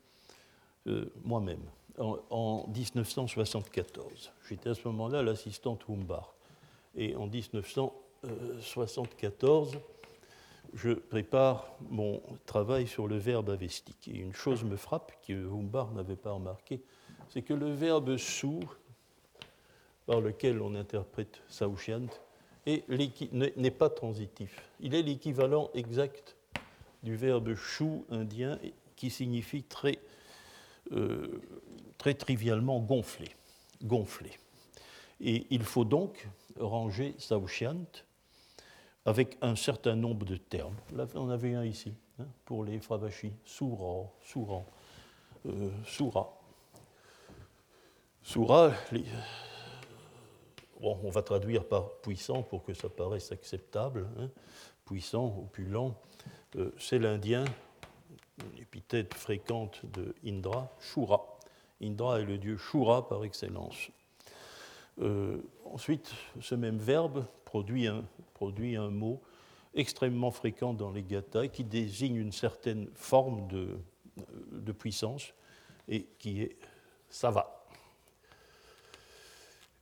[1.23, 1.63] moi-même
[1.97, 4.31] en, 1974.
[4.47, 6.35] J'étais à ce moment-là l'assistante Humbard.
[6.95, 9.79] Et en 1974,
[10.73, 14.07] je prépare mon travail sur le verbe avestique.
[14.07, 16.81] Et une chose me frappe, que Humbard n'avait pas remarqué,
[17.29, 18.61] c'est que le verbe sou,
[20.05, 22.07] par lequel on interprète Saouchiant,
[22.65, 24.61] n'est pas transitif.
[24.79, 26.35] Il est l'équivalent exact
[27.03, 28.59] du verbe chou indien
[28.95, 29.99] qui signifie très
[30.91, 31.41] euh,
[31.97, 33.29] très trivialement gonflé.
[35.19, 36.27] Et il faut donc
[36.59, 37.85] ranger Saouchiant
[39.05, 40.75] avec un certain nombre de termes.
[40.95, 44.63] Là, on avait un ici, hein, pour les Fravashi, Soura, Soura,
[45.45, 46.37] euh, Soura.
[48.23, 48.71] Soura,
[50.81, 54.07] bon, on va traduire par puissant pour que ça paraisse acceptable.
[54.19, 54.29] Hein.
[54.85, 55.95] Puissant, opulent,
[56.57, 57.45] euh, c'est l'indien,
[58.53, 61.39] une épithète fréquente de Indra, Shura.
[61.81, 63.89] Indra est le dieu Shura par excellence.
[64.99, 69.21] Euh, ensuite, ce même verbe produit un, mot
[69.73, 73.79] extrêmement fréquent dans les gathas qui désigne une certaine forme de,
[74.51, 75.33] de puissance
[75.87, 76.57] et qui est
[77.11, 77.60] ça va.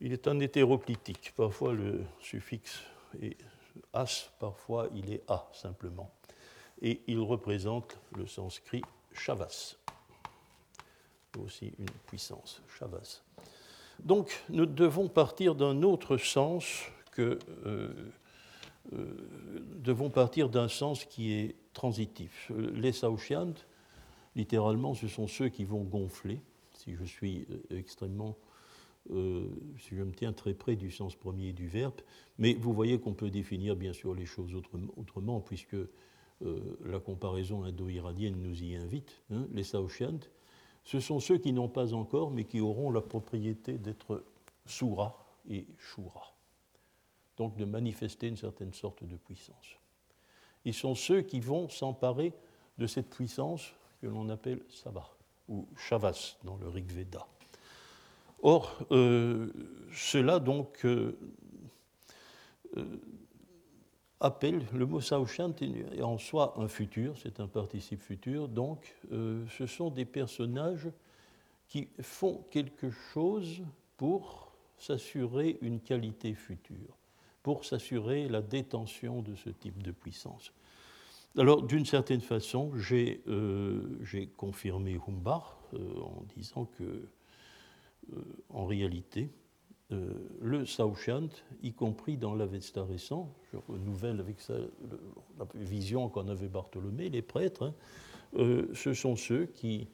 [0.01, 1.33] Il est un hétéroclitique.
[1.35, 2.79] Parfois le suffixe
[3.21, 3.37] est
[3.93, 6.11] as, parfois il est a simplement.
[6.81, 8.81] Et il représente le sanskrit
[9.13, 9.75] shavas.
[11.37, 13.21] Aussi une puissance, shavas.
[13.99, 17.39] Donc nous devons partir d'un autre sens que.
[17.65, 17.93] Euh,
[18.93, 19.05] euh,
[19.75, 22.51] devons partir d'un sens qui est transitif.
[22.73, 23.53] Les Saoshyant,
[24.35, 26.41] littéralement, ce sont ceux qui vont gonfler,
[26.73, 28.35] si je suis euh, extrêmement
[29.11, 32.01] euh, si je me tiens très près du sens premier du verbe,
[32.37, 34.55] mais vous voyez qu'on peut définir bien sûr les choses
[34.95, 35.77] autrement, puisque
[36.85, 39.21] la comparaison indo-iranienne nous y invite.
[39.29, 39.45] Hein.
[39.51, 40.19] les Saoshyant,
[40.85, 44.23] ce sont ceux qui n'ont pas encore, mais qui auront la propriété d'être
[44.65, 46.39] Soura et Shura
[47.39, 49.79] donc de manifester une certaine sorte de puissance.
[50.65, 52.33] Ils sont ceux qui vont s'emparer
[52.77, 55.09] de cette puissance que l'on appelle Sabha
[55.47, 57.25] ou Shavas dans le Rig Veda.
[58.41, 59.47] Or, euh,
[59.91, 61.17] cela donc euh,
[62.77, 62.97] euh,
[64.19, 69.65] appelle, le mot Saoshant est en soi un futur, c'est un participe futur, donc ce
[69.65, 70.89] sont des personnages
[71.67, 73.63] qui font quelque chose
[73.97, 76.99] pour s'assurer une qualité future
[77.43, 80.51] pour s'assurer la détention de ce type de puissance.
[81.37, 83.21] Alors, d'une certaine façon, j'ai
[84.35, 87.07] confirmé Humbach en disant que,
[88.49, 89.29] en réalité,
[89.89, 91.29] le Sauchant,
[91.63, 97.73] y compris dans l'Avesta récent, je renouvelle avec la vision qu'en avait Bartholomé, les prêtres,
[98.35, 99.87] hein, ce sont ceux qui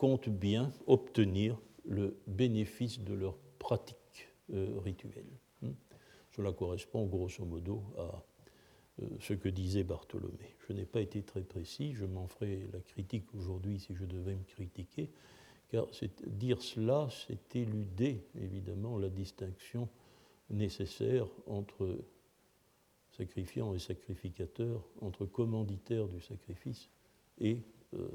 [0.00, 5.26] comptent bien obtenir le bénéfice de leur pratique euh, rituel.
[5.60, 5.72] Hmm.
[6.30, 8.24] Cela correspond grosso modo à
[9.02, 10.56] euh, ce que disait Bartholomé.
[10.66, 14.36] Je n'ai pas été très précis, je m'en ferai la critique aujourd'hui si je devais
[14.36, 15.10] me critiquer,
[15.70, 15.86] car
[16.26, 19.88] dire cela, c'est éluder évidemment la distinction
[20.50, 21.96] nécessaire entre
[23.12, 26.88] sacrifiant et sacrificateur, entre commanditaire du sacrifice
[27.38, 27.62] et
[27.94, 28.08] euh,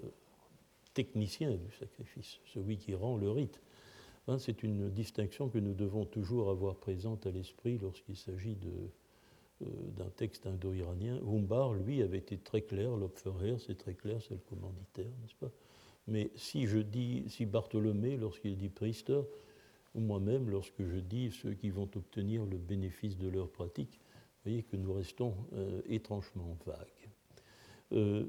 [0.93, 3.61] technicien du sacrifice, celui qui rend le rite.
[4.27, 9.67] Hein, c'est une distinction que nous devons toujours avoir présente à l'esprit lorsqu'il s'agit euh,
[9.95, 11.19] d'un texte indo-iranien.
[11.25, 15.51] Humbar, lui, avait été très clair, l'Opferer, c'est très clair, c'est le commanditaire, n'est-ce pas?
[16.07, 19.21] Mais si je dis, si Bartholomé, lorsqu'il dit priester,
[19.95, 23.99] ou moi-même, lorsque je dis ceux qui vont obtenir le bénéfice de leur pratique,
[24.45, 27.09] vous voyez que nous restons euh, étrangement vagues.
[27.93, 28.25] Euh,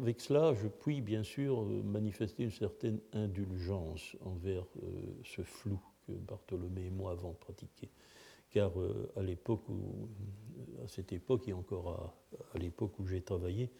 [0.00, 4.64] avec cela, je puis bien sûr euh, manifester une certaine indulgence envers
[5.24, 7.88] ce flou que Bartholomé et moi avons pratiqué.
[8.50, 8.72] Car
[9.16, 9.64] à l'époque
[10.82, 12.14] à cette époque et encore
[12.54, 13.70] à, l'époque où j'ai travaillé,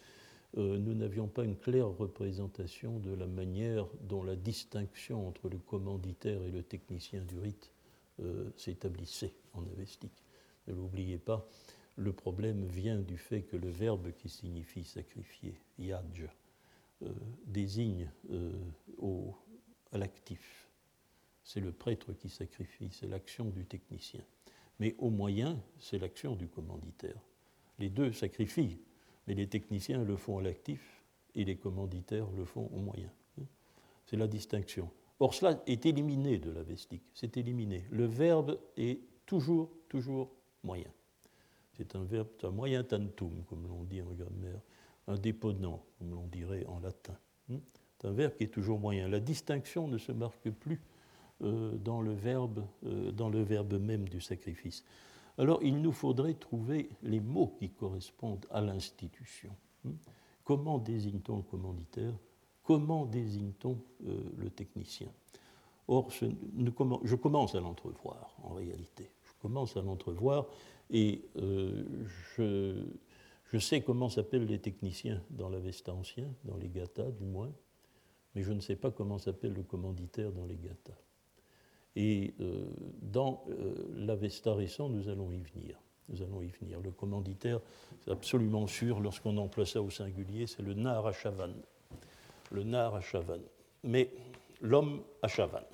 [0.57, 6.43] nous n'avions pas une claire représentation de la manière dont la distinction entre le commanditaire
[6.43, 7.71] et le technicien du rite
[8.57, 10.25] s'établissait en avestique.
[10.67, 11.47] Ne l'oubliez pas,
[11.97, 16.29] le problème vient du fait que le verbe qui signifie sacrifier, yaj,
[17.03, 17.13] euh,
[17.47, 18.53] désigne euh,
[18.99, 19.35] au,
[19.93, 20.69] à l'actif.
[21.43, 24.21] C'est le prêtre qui sacrifie, c'est l'action du technicien.
[24.79, 27.21] Mais au moyen, c'est l'action du commanditaire.
[27.79, 28.79] Les deux sacrifient,
[29.27, 31.03] mais les techniciens le font à l'actif
[31.35, 33.11] et les commanditaires le font au moyen.
[34.07, 34.91] C'est la distinction.
[35.19, 37.85] Or, cela est éliminé de la vestique, c'est éliminé.
[37.91, 40.31] Le verbe est toujours, toujours
[40.63, 40.91] moyen.
[41.77, 44.61] C'est un verbe, un moyen tantum, comme l'on dit en grammaire,
[45.09, 47.17] un déponent, comme l'on dirait en latin.
[47.49, 49.09] C'est un verbe qui est toujours moyen.
[49.09, 50.81] La distinction ne se marque plus
[51.43, 51.79] euh, euh,
[53.13, 54.85] dans le verbe même du sacrifice.
[55.39, 59.51] Alors il nous faudrait trouver les mots qui correspondent à l'institution.
[59.85, 59.93] Hmm?
[60.45, 62.13] Comment désigne-t-on le commanditaire?
[62.63, 65.09] Comment désigne-t-on euh, le technicien?
[65.89, 69.09] Or, je commence à l'entrevoir en réalité.
[69.25, 70.47] Je commence à l'entrevoir
[70.91, 71.85] et euh,
[72.37, 77.53] je, sais comment s'appellent les techniciens dans l'Avesta ancien, dans les gathas du moins,
[78.35, 80.99] mais je ne sais pas comment s'appelle le commanditaire dans les gathas.
[81.97, 82.67] Et euh,
[83.01, 85.81] dans euh, l'Avesta récent, nous allons y venir.
[86.11, 86.79] Nous allons y venir.
[86.81, 87.61] Le commanditaire,
[88.05, 91.11] c'est absolument sûr, lorsqu'on emploie ça au singulier, c'est le Nar
[92.53, 93.01] Le Nar
[93.83, 94.11] Mais
[94.61, 95.65] l'homme Achavan.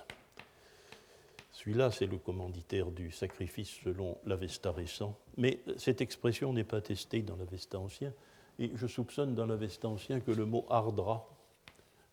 [1.51, 5.19] Celui-là, c'est le commanditaire du sacrifice selon l'Avesta récent.
[5.37, 8.13] Mais cette expression n'est pas testée dans l'Avesta ancien.
[8.59, 11.29] Et je soupçonne dans l'Avesta ancien que le mot ardra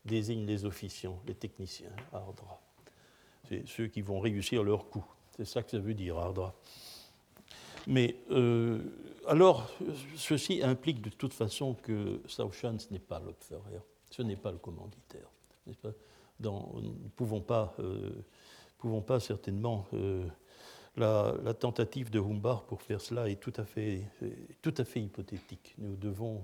[0.06, 2.62] désigne les officiants, les techniciens, ardra.
[3.50, 5.04] C'est ceux qui vont réussir leur coup.
[5.36, 6.54] C'est ça que ça veut dire, Ardra.
[7.88, 8.80] Mais euh,
[9.28, 9.72] alors,
[10.16, 13.80] ceci implique de toute façon que Saushan, ce n'est pas l'Opferer,
[14.12, 15.28] ce n'est pas le commanditaire.
[16.40, 18.12] Nous ne pouvons pas, euh,
[18.78, 19.88] pouvons pas certainement.
[19.94, 20.28] Euh,
[20.96, 24.04] la, tentative de Humbar pour faire cela est tout à fait,
[24.62, 25.74] tout à fait hypothétique.
[25.78, 26.44] Nous devons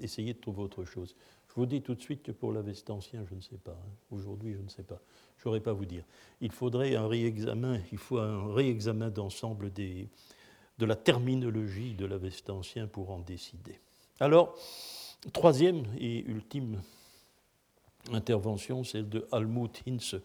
[0.00, 1.16] essayer de trouver autre chose.
[1.54, 3.72] Je vous dis tout de suite que pour l'Avestancien, je ne sais pas.
[3.72, 3.92] Hein.
[4.10, 5.00] Aujourd'hui, je ne sais pas.
[5.36, 6.04] Je ne saurais pas vous dire.
[6.40, 10.08] Il faudrait un réexamen, il faut un réexamen d'ensemble de
[10.84, 13.78] la terminologie de l'Avestancien pour en décider.
[14.18, 14.58] Alors,
[15.32, 16.82] troisième et ultime
[18.12, 20.20] intervention, celle de Almut Hinze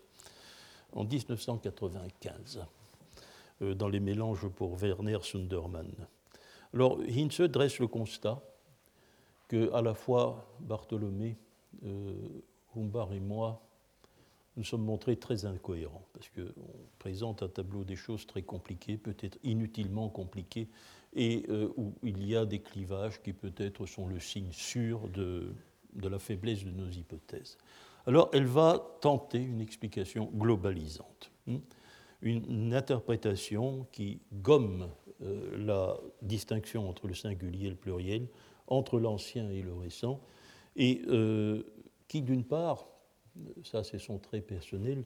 [0.94, 2.66] en 1995,
[3.62, 5.94] euh, dans les mélanges pour Werner Sundermann.
[6.74, 8.42] Alors, Hinze dresse le constat
[9.50, 11.36] que à la fois Bartholomé,
[11.84, 12.14] euh,
[12.76, 13.62] Humbar et moi,
[14.56, 16.52] nous sommes montrés très incohérents, parce qu'on
[17.00, 20.70] présente un tableau des choses très compliquées, peut-être inutilement compliquées,
[21.14, 25.52] et euh, où il y a des clivages qui peut-être sont le signe sûr de,
[25.94, 27.58] de la faiblesse de nos hypothèses.
[28.06, 31.60] Alors elle va tenter une explication globalisante, hein,
[32.22, 34.90] une, interprétation qui gomme
[35.22, 38.28] euh, la distinction entre le singulier et le pluriel,
[38.70, 40.22] entre l'ancien et le récent,
[40.76, 41.64] et euh,
[42.08, 42.88] qui, d'une part,
[43.64, 45.04] ça c'est son trait personnel,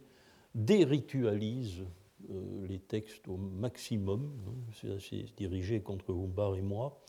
[0.53, 1.83] déritualise
[2.29, 7.01] euh, les textes au maximum, hein, c'est dirigé contre Humbar et moi,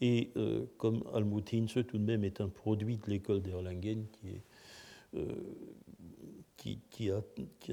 [0.00, 4.28] et euh, comme Almut Hinze tout de même est un produit de l'école d'Erlangen qui
[4.28, 4.42] est
[6.60, 7.22] qui, qui, a,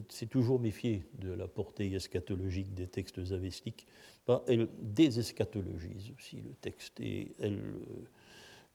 [0.07, 3.85] s'est toujours méfié de la portée eschatologique des textes avestiques,
[4.25, 7.61] bah, elle déseschatologise aussi le texte et elle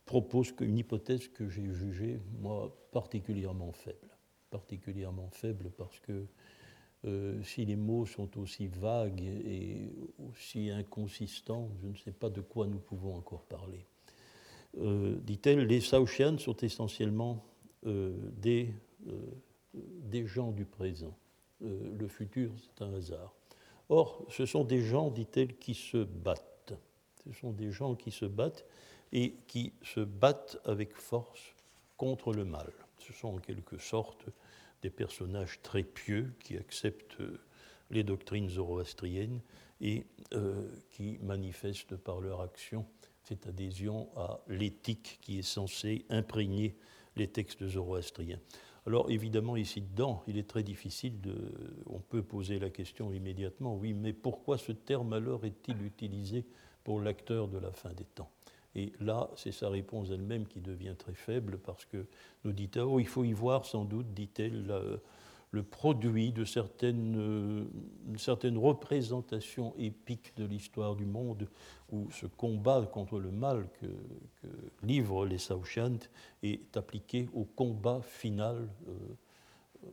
[0.05, 4.17] propose une hypothèse que j'ai jugée, moi, particulièrement faible.
[4.51, 6.27] Particulièrement faible parce que
[7.05, 9.91] euh, si les mots sont aussi vagues et
[10.29, 13.85] aussi inconsistants, je ne sais pas de quoi nous pouvons encore parler.
[14.79, 17.45] Euh, dit-elle, les Saouchians sont essentiellement
[17.87, 18.73] euh, des,
[19.75, 21.17] des gens du présent.
[21.61, 23.35] le futur, c'est un hasard.
[23.89, 26.75] Or, ce sont des gens, dit-elle, qui se battent.
[27.25, 28.65] Ce sont des gens qui se battent
[29.13, 31.55] et qui se battent avec force
[31.97, 32.73] contre le mal.
[32.99, 34.27] Ce sont en quelque sorte
[34.83, 37.23] des personnages très pieux qui acceptent
[37.91, 39.41] les doctrines zoroastriennes
[39.81, 42.87] et euh, qui manifestent par leur action
[43.23, 46.77] cette adhésion à l'éthique qui est censée imprégner
[47.17, 48.41] les textes zoroastriens.
[48.87, 51.35] Alors évidemment, ici dedans, il est très difficile de...
[51.87, 56.45] On peut poser la question immédiatement, oui, mais pourquoi ce terme alors est-il utilisé
[56.83, 58.31] pour l'acteur de la fin des temps?
[58.75, 62.07] Et là, c'est sa réponse elle-même qui devient très faible parce que
[62.45, 65.01] nous dit oh, il faut y voir sans doute, dit-elle,
[65.53, 67.65] le produit de certaines, euh,
[68.17, 71.47] certaines représentations épiques de l'histoire du monde
[71.91, 74.49] où ce combat contre le mal que, que
[74.83, 75.99] livrent les Saouchant
[76.43, 79.89] est appliqué au combat final euh,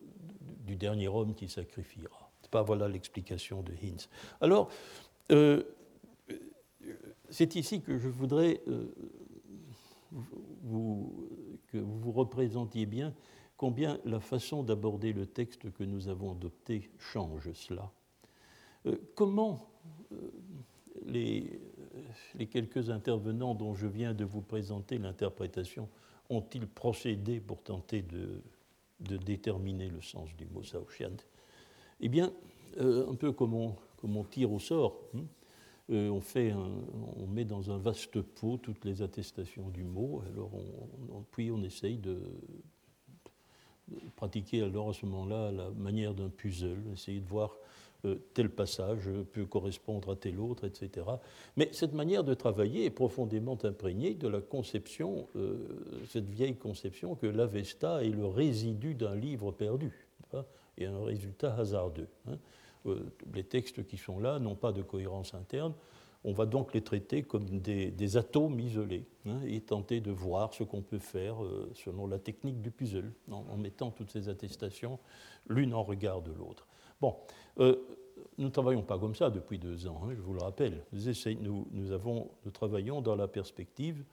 [0.65, 2.31] du dernier homme qui sacrifiera.
[2.49, 4.09] Pas voilà l'explication de Hinz.
[4.41, 4.69] Alors,
[5.31, 5.63] euh,
[7.31, 8.93] c'est ici que je voudrais euh,
[11.67, 13.13] que vous vous représentiez bien
[13.57, 17.91] combien la façon d'aborder le texte que nous avons adopté change cela.
[18.85, 19.69] Euh, comment
[20.11, 20.15] euh,
[21.05, 21.59] les,
[22.49, 25.89] quelques intervenants dont je viens de vous présenter l'interprétation
[26.29, 28.41] ont-ils procédé pour tenter de,
[28.99, 31.17] déterminer le sens du mot Saoshian
[32.01, 32.31] Eh bien,
[32.77, 34.99] un peu comme on, tire au sort.
[35.15, 35.23] Hein,
[35.91, 40.23] euh, on, met dans un vaste pot toutes les attestations du mot,
[41.31, 42.19] puis on essaye de,
[44.15, 47.55] pratiquer alors à ce moment-là la manière d'un puzzle, essayer de voir
[48.05, 51.05] euh, tel passage peut correspondre à tel autre, etc.
[51.57, 55.57] Mais cette manière de travailler est profondément imprégnée de la conception, euh,
[56.07, 60.07] cette vieille conception que l'Avesta est le résidu d'un livre perdu,
[60.77, 62.07] et un résultat hasardeux.
[62.27, 62.37] Hein.
[62.85, 65.73] Euh, les textes qui sont là n'ont pas de cohérence interne.
[66.25, 70.63] On va donc les traiter comme des, atomes isolés hein, et tenter de voir ce
[70.63, 74.99] qu'on peut faire euh, selon la technique du puzzle, en, mettant toutes ces attestations
[75.47, 76.67] l'une en regard de l'autre.
[76.99, 77.15] Bon,
[77.59, 77.77] euh,
[78.37, 80.83] nous ne travaillons pas comme ça depuis deux ans, hein, je vous le rappelle.
[80.91, 84.03] Nous, avons, nous travaillons dans la perspective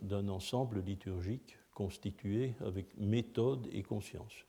[0.00, 4.47] d'un ensemble liturgique constitué avec méthode et conscience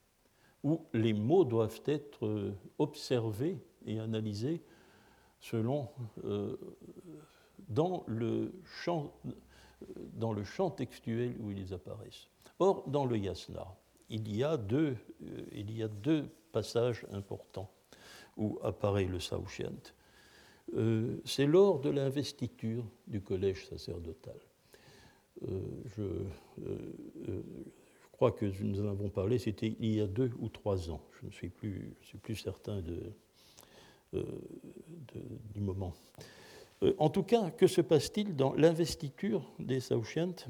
[0.63, 4.61] où les mots doivent être euh, observés et analysés
[5.39, 5.87] selon,
[6.25, 6.57] euh,
[7.69, 9.13] dans, le champ,
[10.13, 12.27] dans le champ textuel où ils apparaissent.
[12.59, 13.65] Or, dans le yasna,
[14.09, 14.97] il y a deux,
[15.53, 17.71] il y a deux passages importants
[18.35, 19.93] où apparaît le Saouchiant.
[21.25, 24.37] C'est lors de l'investiture du collège sacerdotal.
[25.41, 26.25] Je,
[28.19, 30.99] crois que nous en avons parlé, c'était il y a deux ou trois ans.
[31.21, 32.83] Je ne suis plus, suis plus certain
[34.13, 34.23] euh,
[35.53, 35.93] du moment.
[36.83, 40.47] Euh, en tout cas, que se passe-t-il dans l'investiture des Saouchiantes?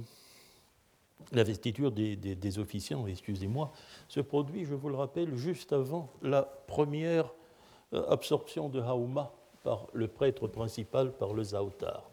[1.31, 3.71] L'investiture des, des, officiants, excusez-moi,
[4.07, 7.31] se produit, je vous le rappelle, juste avant la première
[7.93, 12.09] euh, absorption de Haouma par le prêtre principal, par le Zaoutar.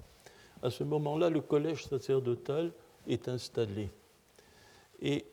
[0.63, 2.73] À ce moment-là, le collège sacerdotal
[3.07, 3.89] est installé.
[5.01, 5.25] Et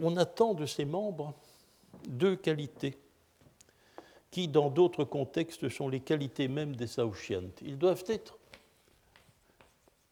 [0.00, 1.34] on attend de ses membres
[2.06, 2.96] deux qualités
[4.30, 7.60] qui, dans d'autres contextes, sont les qualités mêmes des Saouchiantes.
[7.62, 8.38] Ils doivent être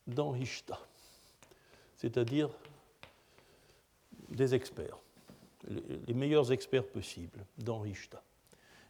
[0.07, 0.35] dans
[1.97, 2.51] c'est-à-dire
[4.29, 4.99] des experts,
[6.07, 8.23] les meilleurs experts possibles dans Hishta.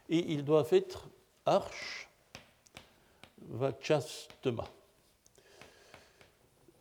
[0.09, 1.07] Et ils doivent être
[1.45, 2.09] arch
[3.49, 4.65] vachastema.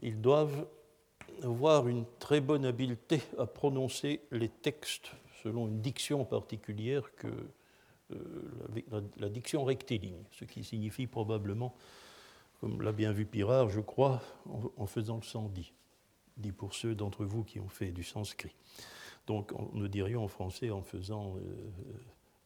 [0.02, 0.66] Ils doivent
[1.42, 5.12] avoir une très bonne habileté à prononcer les textes
[5.42, 7.28] selon une diction particulière que
[8.12, 11.74] euh, la, diction rectiligne, ce qui signifie probablement,
[12.60, 14.22] comme l'a bien vu Pirard, je crois,
[14.76, 15.72] en, faisant le sang dit,
[16.52, 18.54] pour ceux d'entre vous qui ont fait du sanskrit.
[19.26, 21.70] Donc on ne dirait en français en faisant euh,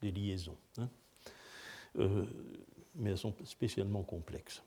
[0.01, 0.57] des liaisons.
[0.79, 0.89] Hein.
[1.99, 2.25] Euh,
[2.95, 4.63] mais elles sont spécialement complexes.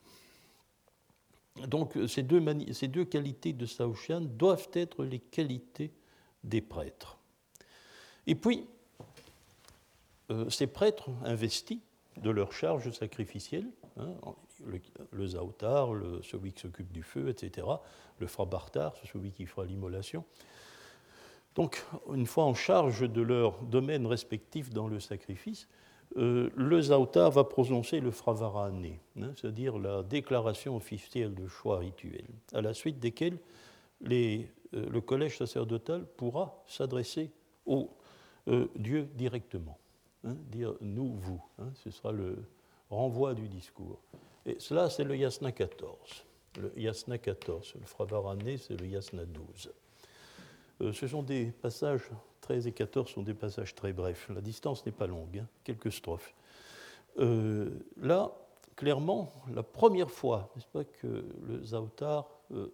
[1.68, 2.44] Donc ces deux,
[2.74, 5.92] ces deux qualités de Saoshan doivent être les qualités
[6.44, 7.18] des prêtres.
[8.26, 8.68] Et puis,
[10.32, 11.80] euh, ces prêtres investis
[12.18, 14.14] de leur charge sacrificielle, hein,
[15.12, 15.90] le, zaoutar,
[16.22, 17.68] celui qui s'occupe du feu, etc.,
[18.20, 20.24] le frabartar, celui qui fera l'immolation.
[21.56, 25.68] Donc, une fois en charge de leur domaine respectif dans le sacrifice,
[26.18, 32.26] euh, le zaoutar va prononcer le fravarané, hein, c'est-à-dire la déclaration officielle de choix rituel,
[32.54, 33.38] à la suite desquelles
[34.02, 37.32] les, euh, le collège sacerdotal pourra s'adresser
[37.66, 37.90] au
[38.76, 39.78] Dieu directement.
[40.26, 41.42] Hein, dire nous, vous.
[41.60, 42.38] Hein, ce sera le
[42.90, 44.00] renvoi du discours.
[44.46, 46.26] Et cela, c'est le yasna 14.
[46.60, 49.72] Le yasna 14, le Frabarané, c'est le yasna 12.
[50.82, 52.10] Euh, ce sont des passages,
[52.44, 54.30] 13 et 14 sont des passages très brefs.
[54.30, 56.34] La distance n'est pas longue, hein, quelques strophes.
[57.18, 58.32] Euh, là,
[58.76, 62.72] clairement, la première fois, n'est-ce pas, que le Zaoutar, euh,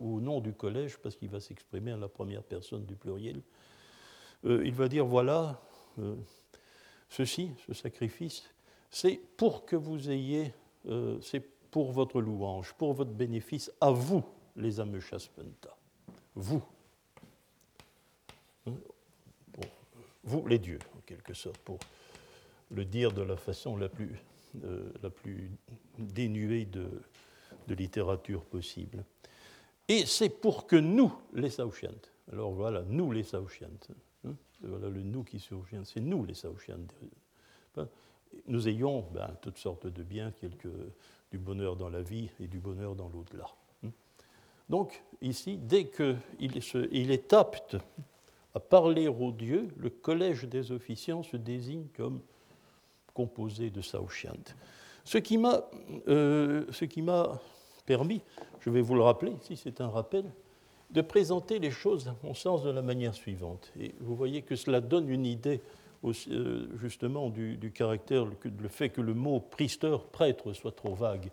[0.00, 3.40] au nom du collège, parce qu'il va s'exprimer à la première personne du pluriel,
[4.44, 5.60] il va dire voilà,
[5.98, 6.16] euh,
[7.08, 8.44] ceci, ce sacrifice,
[8.90, 10.52] c'est pour que vous ayez,
[10.86, 11.40] euh, c'est
[11.70, 14.24] pour votre louange, pour votre bénéfice, à vous,
[14.56, 15.76] les Amechaspenta.
[16.34, 16.62] Vous.
[18.66, 18.72] Hein,
[20.24, 21.78] vous, les dieux, en quelque sorte, pour
[22.70, 24.18] le dire de la façon la plus,
[24.64, 25.50] euh, la plus
[25.98, 26.86] dénuée de,
[27.68, 29.04] de, littérature possible.
[29.88, 33.90] Et c'est pour que nous, les Saouchiantes, alors voilà, nous les Saouchiantes,
[34.62, 36.86] voilà le nous qui surgit, c'est nous les Saouchians.
[38.46, 40.68] Nous ayons ben, toutes sortes de biens, quelques,
[41.30, 43.46] du bonheur dans la vie et du bonheur dans l'au-delà.
[43.82, 43.90] Hmm.
[44.68, 46.18] Donc, ici, dès qu'il
[46.92, 47.76] il est apte
[48.54, 52.20] à parler aux dieux, le collège des officiants se désigne comme
[53.14, 54.32] composé de Saouchiant.
[55.04, 55.68] Ce qui m'a
[56.08, 56.64] euh,
[57.86, 58.22] permis,
[58.60, 60.24] je vais vous le rappeler, ici c'est un rappel,
[60.90, 63.72] de présenter les choses, à mon sens, de la manière suivante.
[63.80, 65.62] Et vous voyez que cela donne une idée
[66.04, 71.30] euh, justement du, caractère, le fait que le mot prêtre, soit trop vague.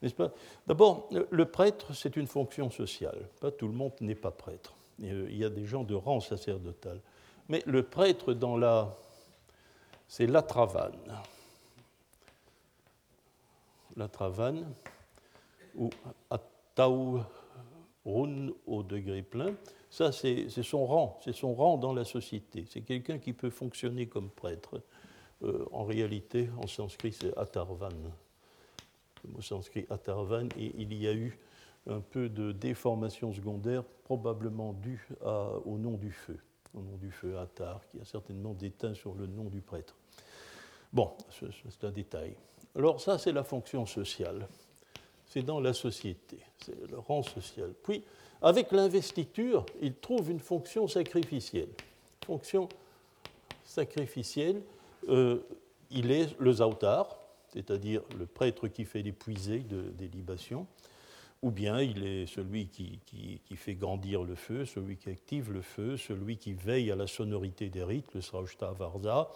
[0.00, 0.32] N'est-ce pas?
[0.66, 3.28] D'abord, le prêtre, c'est une fonction sociale.
[3.58, 4.74] Tout le monde n'est pas prêtre.
[5.02, 7.00] Euh, il y a des gens de rang sacerdotal.
[7.48, 8.94] Mais le prêtre, dans la,
[10.08, 10.98] c'est la travane.
[13.96, 14.72] La travane,
[15.74, 15.90] ou
[16.30, 17.20] ataou
[18.04, 19.54] Rune au degré plein,
[19.88, 22.64] ça c'est son rang, c'est son rang dans la société.
[22.68, 24.82] C'est quelqu'un qui peut fonctionner comme prêtre.
[25.44, 27.90] Euh, en réalité, en sanskrit, c'est Atarvan.
[29.24, 31.38] Le mot sanskrit Atarvan, et il y a eu
[31.88, 35.08] un peu de déformation secondaire, probablement due
[35.64, 36.38] au nom du feu,
[36.74, 39.96] au nom du feu Atar, qui a certainement déteint sur le nom du prêtre.
[40.92, 42.34] Bon, c'est un détail.
[42.76, 44.46] Alors ça, c'est la fonction sociale
[45.32, 47.72] c'est dans la société, c'est le rang social.
[47.82, 48.04] Puis,
[48.42, 51.70] avec l'investiture, il trouve une fonction sacrificielle.
[52.26, 52.68] Fonction
[53.64, 54.60] sacrificielle,
[55.08, 55.38] euh,
[55.90, 57.18] il est le zautar,
[57.48, 60.66] c'est-à-dire le prêtre qui fait les puisées de, des libations.
[61.42, 65.96] Ou bien il est celui qui, fait grandir le feu, celui qui active le feu,
[65.96, 69.28] celui qui veille à la sonorité des rites, le Sraushta Varza,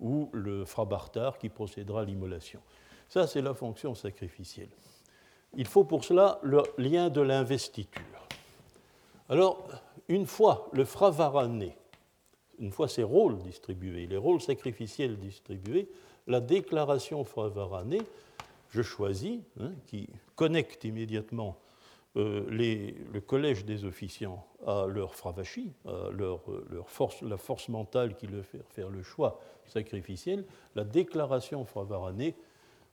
[0.00, 2.60] ou le Frabartar qui procédera à l'immolation.
[3.08, 4.70] Ça, c'est la fonction sacrificielle.
[5.54, 8.26] Il faut pour cela le lien de l'investiture.
[9.28, 9.68] Alors,
[10.08, 11.76] une fois le Fravarané,
[12.58, 15.88] une fois ses rôles distribués, les rôles sacrificiels distribués,
[16.26, 18.00] la déclaration Fravarané,
[18.70, 20.08] je choisis, hein, qui
[20.42, 21.56] connecte immédiatement
[22.16, 28.16] euh, le collège des officiants à leur fravashi, à leur, leur force, la force mentale
[28.16, 32.34] qui leur fait faire le choix sacrificiel, la déclaration Fravaranée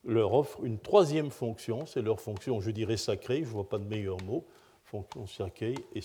[0.06, 3.80] leur offre une troisième fonction, c'est leur fonction, je dirais sacrée, je ne vois pas
[3.80, 4.46] de meilleur mot,
[4.84, 6.02] fonction sacrée, et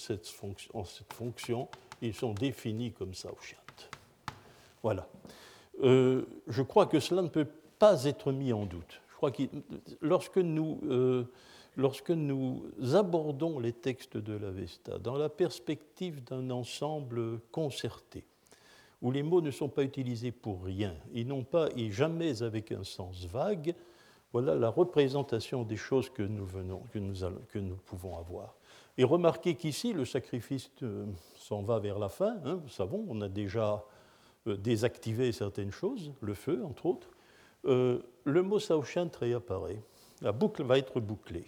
[0.72, 1.68] en cette fonction,
[2.00, 3.58] ils sont définis comme Saoshyant.
[4.82, 5.06] Voilà.
[5.82, 9.02] Euh, je crois que cela ne peut pas être mis en doute.
[9.24, 9.44] Crois que
[10.02, 11.24] lorsque nous euh,
[11.78, 12.62] lorsque nous
[12.92, 18.26] abordons les textes de l'Avesta dans la perspective d'un ensemble concerté,
[19.00, 22.70] où les mots ne sont pas utilisés pour rien, ils n'ont pas et jamais avec
[22.70, 23.74] un sens vague,
[24.34, 26.46] voilà la représentation des choses que nous,
[27.86, 28.56] pouvons avoir.
[28.98, 31.06] Et remarquez qu'ici, le sacrifice euh,
[31.36, 32.36] s'en va vers la fin.
[32.44, 33.86] Hein, nous savons, on a déjà
[34.48, 37.08] euh, désactivé certaines choses, le feu, entre autres.
[37.66, 39.80] Euh, le mot Saoshan réapparaît.
[40.20, 41.44] La boucle va être bouclée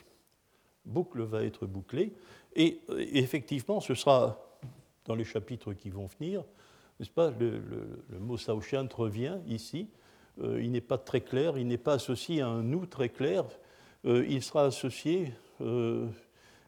[0.86, 2.12] boucle va être bouclée.
[2.54, 2.80] Et,
[3.12, 4.38] effectivement, ce sera
[5.04, 6.42] dans les chapitres qui vont venir,
[6.98, 7.60] n'est-ce pas le,
[8.18, 9.88] mot Saoshyant revient ici.
[10.42, 13.44] Euh, il n'est pas très clair, il n'est pas associé à un nous très clair.
[14.06, 16.06] Euh, il sera associé, euh,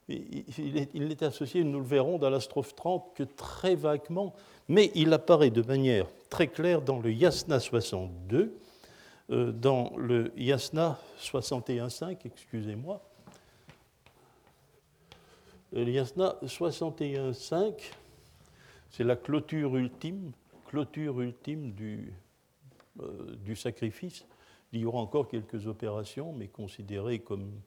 [0.09, 4.34] il, n'est associé, nous le verrons dans la strophe 30, que très vaguement,
[4.68, 8.55] mais il apparaît de manière très claire dans le Yasna 62,
[9.29, 13.03] dans le Yasna 61.5, excusez-moi,
[15.72, 17.93] L'Yasna 61.5,
[18.89, 20.33] c'est la clôture ultime,
[20.66, 22.14] clôture ultime du,
[23.01, 24.24] euh, du sacrifice.
[24.72, 27.61] Il y aura encore quelques opérations, mais considérées comme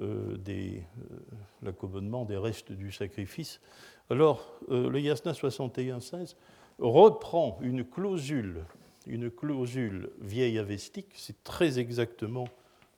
[0.00, 1.18] euh, des, euh,
[1.60, 3.60] l'accommodement des restes du sacrifice.
[4.08, 6.36] Alors, le Yasna 61.16
[6.78, 8.64] reprend une clausule,
[9.06, 12.46] une clausule vieille avestique, c'est très exactement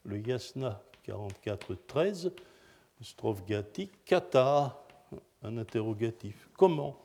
[0.05, 2.31] le Yasna 44.13,
[3.01, 4.85] strophe gati, kata,
[5.43, 6.49] un interrogatif.
[6.57, 6.97] Comment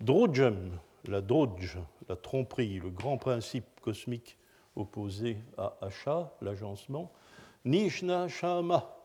[0.00, 4.36] Drojam, la drodge, la tromperie, le grand principe cosmique
[4.76, 7.12] opposé à Asha, l'agencement.
[7.64, 9.03] Nishna Shama.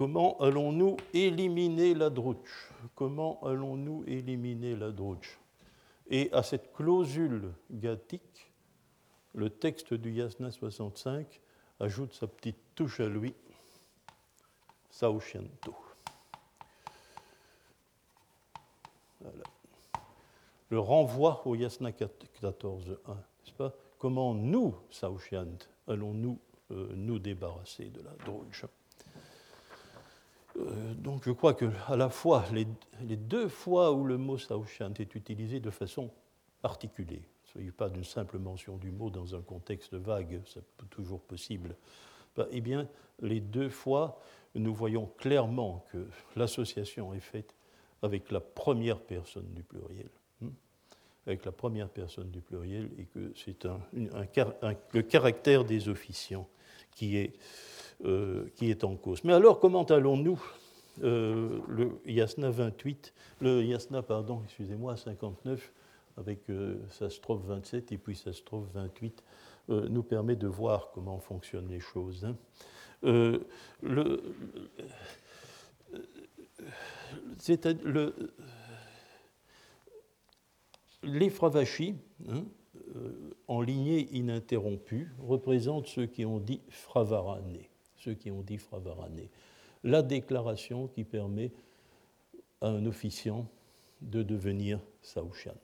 [0.00, 5.38] Comment allons-nous éliminer la drouche Comment allons-nous éliminer la drouche
[6.08, 8.50] Et à cette clausule gathique,
[9.34, 11.42] le texte du Yasna 65
[11.80, 13.34] ajoute sa petite touche à lui,
[14.88, 15.76] Saoshianto.
[20.70, 23.74] Le renvoi au Yasna 14.1, n'est-ce pas?
[23.98, 26.38] Comment nous, Saoshiant, allons-nous
[26.70, 28.64] euh, nous débarrasser de la droge
[31.00, 32.66] donc je crois que à la fois les,
[33.16, 36.10] deux fois où le mot Saoshiant est utilisé de façon
[36.62, 41.20] articulée, ne s'agit pas d'une simple mention du mot dans un contexte vague, c'est toujours
[41.20, 41.74] possible.
[42.36, 42.88] Bah, eh bien,
[43.20, 44.20] les deux fois,
[44.54, 47.54] nous voyons clairement que l'association est faite
[48.02, 50.10] avec la première personne du pluriel.
[50.40, 50.50] Hmm,
[51.26, 56.48] avec la première personne du pluriel, et que c'est le caractère des officiants
[56.92, 57.34] qui est,
[58.04, 59.24] euh, qui est en cause.
[59.24, 60.40] Mais alors, comment allons-nous
[61.02, 65.72] euh, le Yasna 28, le Yasna, pardon, excusez-moi, 59,
[66.16, 69.24] avec euh, sa strophe 27 et puis sa strophe 28,
[69.70, 72.24] euh, nous permet de voir comment fonctionnent les choses.
[72.24, 72.36] Hein.
[73.04, 73.38] Euh,
[73.82, 74.22] le,
[77.84, 78.14] le,
[81.02, 81.96] les fravachis,
[82.28, 82.44] hein,
[83.48, 89.30] en lignée ininterrompue, représentent ceux qui ont dit fravarané, ceux qui ont dit fravarané.
[89.82, 91.52] La déclaration qui permet
[92.60, 93.46] à un officiant
[94.02, 95.54] de devenir saouchant.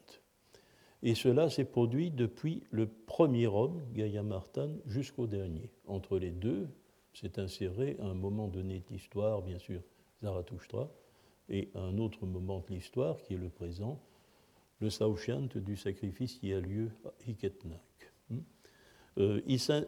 [1.02, 5.70] Et cela s'est produit depuis le premier homme, Gaïa Martin, jusqu'au dernier.
[5.86, 6.68] Entre les deux,
[7.12, 9.80] s'est inséré un moment donné de l'histoire, bien sûr,
[10.22, 10.90] Zarathustra,
[11.48, 14.00] et un autre moment de l'histoire, qui est le présent,
[14.80, 17.80] le Saoshyant du sacrifice qui a lieu à Iketnak.
[19.18, 19.40] Euh,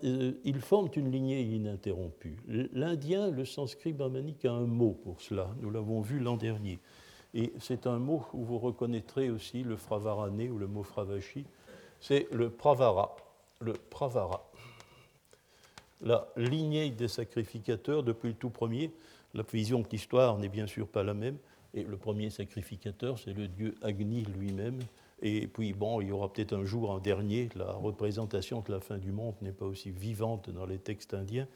[0.05, 2.39] euh, ils, forment une lignée ininterrompue.
[2.73, 5.51] L'indien, le sanskrit brahmanique, a un mot pour cela.
[5.61, 6.79] Nous l'avons vu l'an dernier.
[7.35, 11.45] Et c'est un mot où vous reconnaîtrez aussi le fravarane ou le mot fravashi,
[12.01, 13.17] c'est le pravara.
[13.61, 14.49] le Pravara.
[16.01, 18.93] La lignée des sacrificateurs depuis le tout premier,
[19.35, 21.37] la vision de l'histoire n'est bien sûr pas la même,
[21.75, 24.79] et le premier sacrificateur, c'est le dieu Agni lui-même.
[25.21, 28.81] Et puis, bon, il y aura peut-être un jour un dernier, la représentation de la
[28.81, 31.49] fin du monde n'est pas aussi vivante dans les textes indiens,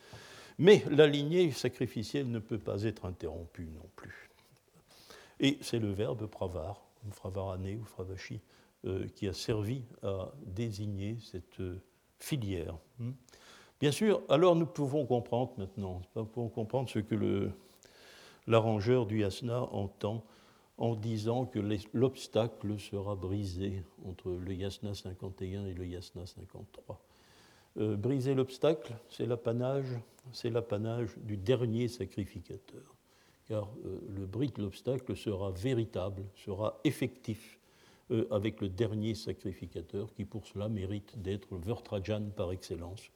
[0.59, 4.31] mais la lignée sacrificielle ne peut pas être interrompue non plus.
[5.41, 8.41] Et c'est le verbe pravar, ou fravarane ou fravashi,
[8.85, 11.81] euh, qui a servi à désigner cette euh,
[12.19, 12.77] filière.
[12.99, 13.13] Hmm.
[13.81, 17.51] Bien sûr, alors nous pouvons comprendre maintenant, nous pouvons comprendre ce que
[18.47, 20.25] l'arrangeur du yasna entend
[20.79, 21.61] en disant que
[21.93, 27.01] l'obstacle sera brisé entre le yasna 51 et le yasna 53.
[27.79, 29.87] Euh, briser l'obstacle, c'est l'apanage,
[30.33, 32.95] c'est l'apanage du dernier sacrificateur,
[33.47, 37.59] car euh, le bris de l'obstacle sera véritable, sera effectif
[38.11, 43.11] euh, avec le dernier sacrificateur qui pour cela mérite d'être Vertrajan par excellence.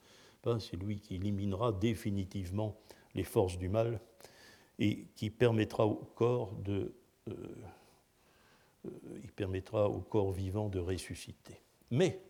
[0.61, 2.77] C'est lui qui éliminera définitivement
[3.17, 3.99] les forces du mal
[4.79, 6.93] et qui permettra au corps de,
[7.27, 11.61] il permettra au corps vivant de ressusciter.
[11.91, 12.21] Mais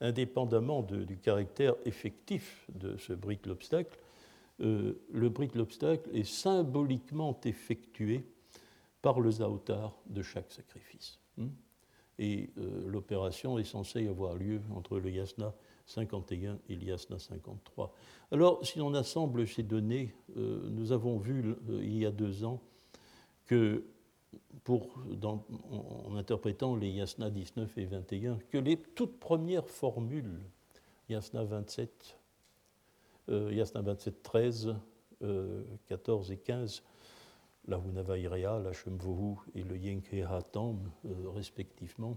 [0.00, 3.98] indépendamment du caractère effectif de ce bris de l'obstacle,
[4.62, 8.24] euh, le bris de l'obstacle est symboliquement effectué
[9.02, 11.18] par le zaotar de chaque sacrifice.
[11.36, 11.48] Hmm?
[12.18, 15.54] Et euh, l'opération est censée avoir lieu entre le yasna
[15.86, 17.94] 51 et le yasna 53.
[18.32, 22.60] Alors, si on assemble ces données, euh, nous avons vu il y a deux ans
[23.46, 23.84] que
[24.68, 30.40] en, interprétant les yasna 19 et 21, que les toutes premières formules,
[31.08, 32.18] yasna 27,
[33.30, 34.76] euh, yasna 27, 13,
[35.86, 36.82] 14 et 15,
[37.68, 42.16] la Hunavairea, la Shemvohu et le Yenke Hatam, euh, respectivement,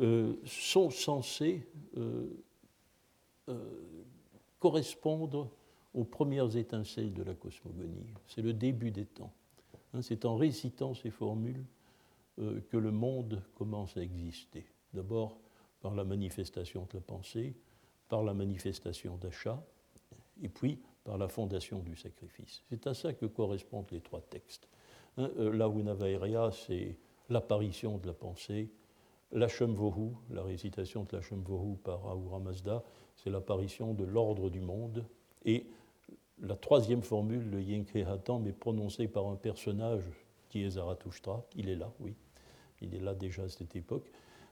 [0.00, 1.66] euh, sont censés
[4.58, 5.50] correspondre
[5.92, 8.06] aux premières étincelles de la cosmogonie.
[8.26, 9.32] C'est le début des temps.
[9.92, 11.64] Hein, c'est en récitant ces formules
[12.38, 14.66] euh, que le monde commence à exister.
[14.92, 15.38] D'abord
[15.80, 17.54] par la manifestation de la pensée,
[18.08, 19.62] par la manifestation d'achat,
[20.42, 22.62] et puis par la fondation du sacrifice.
[22.68, 24.68] C'est à ça que correspondent les trois textes.
[25.16, 26.96] Hein, euh, la c'est
[27.28, 28.70] l'apparition de la pensée.
[29.32, 32.82] La Shemvohu, la récitation de la Shemvohu par Ahura Mazda,
[33.16, 35.04] c'est l'apparition de l'ordre du monde.
[35.44, 35.66] Et
[36.40, 40.04] la troisième formule, le Yenke Hatam, est prononcée par un personnage
[40.48, 41.44] qui est Zarathustra.
[41.56, 42.14] Il est là, oui.
[42.80, 44.10] Il est là déjà à cette époque.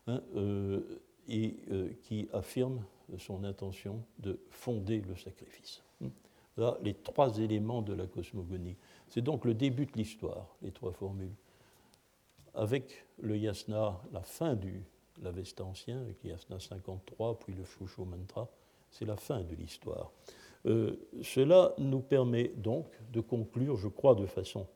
[0.08, 0.80] Hein, euh,
[1.28, 2.84] et euh, qui affirme
[3.18, 5.82] son intention de fonder le sacrifice.
[6.02, 6.08] Hein.
[6.56, 8.76] Là, les trois éléments de la cosmogonie.
[9.08, 11.34] C'est donc le début de l'histoire, les trois formules.
[12.54, 14.82] Avec le yasna, la fin du
[15.22, 18.48] l'Avesta ancien, avec le yasna 53, puis le Shusho Mantra,
[18.90, 20.10] c'est la fin de l'histoire.
[20.66, 24.66] Euh, cela nous permet donc de conclure, je crois, de façon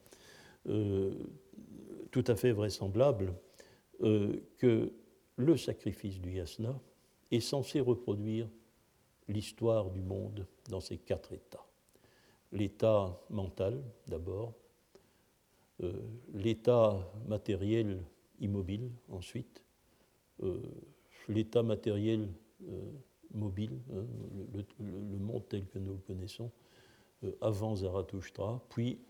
[2.17, 3.35] tout à fait vraisemblable,
[4.01, 4.91] euh, que
[5.37, 6.81] le sacrifice du yasna
[7.31, 8.49] est censé reproduire
[9.29, 11.67] l'histoire du monde dans ses quatre états.
[12.53, 14.55] L'état mental, d'abord,
[16.33, 18.03] l'état matériel
[18.41, 19.63] immobile, ensuite,
[21.29, 22.31] l'état matériel
[23.35, 24.07] mobile, hein,
[24.81, 26.51] le, monde tel que nous le connaissons
[27.25, 29.01] euh, avant Zarathustra, puis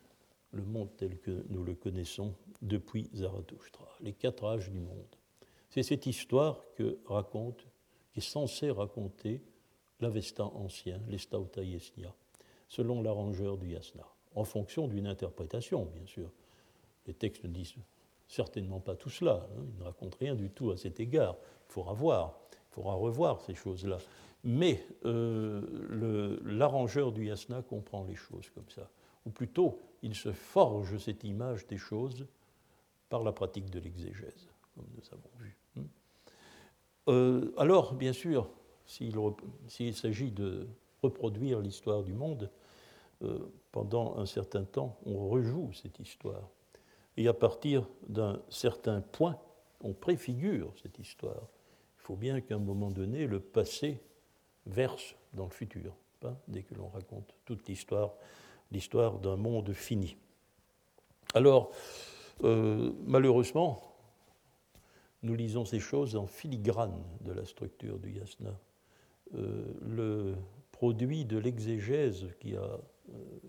[0.52, 5.16] le monde tel que nous le connaissons depuis Zarathustra, les quatre âges du monde.
[5.70, 7.66] C'est cette histoire que raconte,
[8.12, 9.42] qui est censée raconter
[10.00, 12.14] l'Avesta ancien, l'Estauta Yesnia,
[12.68, 16.30] selon l'arrangeur du Yasna, en fonction d'une interprétation, bien sûr.
[17.06, 17.74] Les textes ne disent
[18.28, 21.36] certainement pas tout cela, hein, ils ne racontent rien du tout à cet égard,
[21.68, 22.38] il faudra voir
[22.76, 23.98] faudra revoir ces choses-là.
[24.44, 28.88] Mais euh, l'arrangeur du yasna comprend les choses comme ça.
[29.26, 32.26] Ou plutôt, il se forge cette image des choses
[33.08, 35.56] par la pratique de l'exégèse, comme nous avons vu.
[35.74, 35.84] Hmm.
[37.08, 38.48] Euh, alors, bien sûr,
[38.86, 40.68] s'il s'agit de
[41.02, 42.50] reproduire l'histoire du monde,
[43.22, 43.38] euh,
[43.72, 46.48] pendant un certain temps, on rejoue cette histoire.
[47.16, 49.38] Et à partir d'un certain point,
[49.80, 51.48] on préfigure cette histoire
[52.06, 54.00] faut bien qu'à un moment donné, le passé
[54.64, 58.14] verse dans le futur, pas dès que l'on raconte toute l'histoire,
[58.70, 60.16] l'histoire d'un monde fini.
[61.34, 61.70] Alors,
[62.44, 63.82] euh, malheureusement,
[65.22, 68.58] nous lisons ces choses en filigrane de la structure du yasna.
[69.34, 70.34] Euh, le
[70.72, 72.78] produit de l'exégèse qui a euh,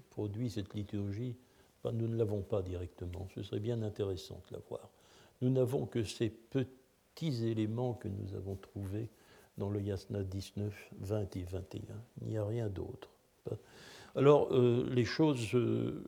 [0.09, 1.35] produit cette liturgie,
[1.83, 3.27] ben, nous ne l'avons pas directement.
[3.35, 4.89] Ce serait bien intéressant de l'avoir.
[5.41, 9.09] Nous n'avons que ces petits éléments que nous avons trouvés
[9.57, 11.81] dans le yasna 19, 20 et 21.
[12.21, 13.09] Il n'y a rien d'autre.
[14.17, 15.55] Alors, euh, les choses.
[15.55, 16.03] Euh,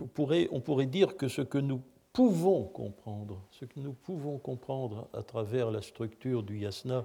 [0.00, 1.82] on pourrait dire que ce que nous
[2.12, 7.04] pouvons comprendre, ce que nous pouvons comprendre à travers la structure du yasna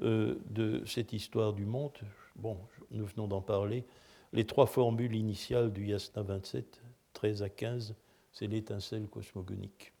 [0.00, 1.92] de cette histoire du monde,
[2.36, 2.56] bon,
[2.90, 3.84] nous venons d'en parler,
[4.32, 6.80] les trois formules initiales du yasna 27,
[7.12, 7.94] 13 à 15,
[8.32, 9.92] c'est l'étincelle cosmogonique.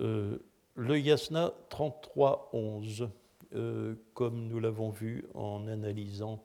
[0.00, 0.38] Euh,
[0.76, 3.08] le yasna 33.11,
[3.54, 6.44] euh, comme nous l'avons vu en analysant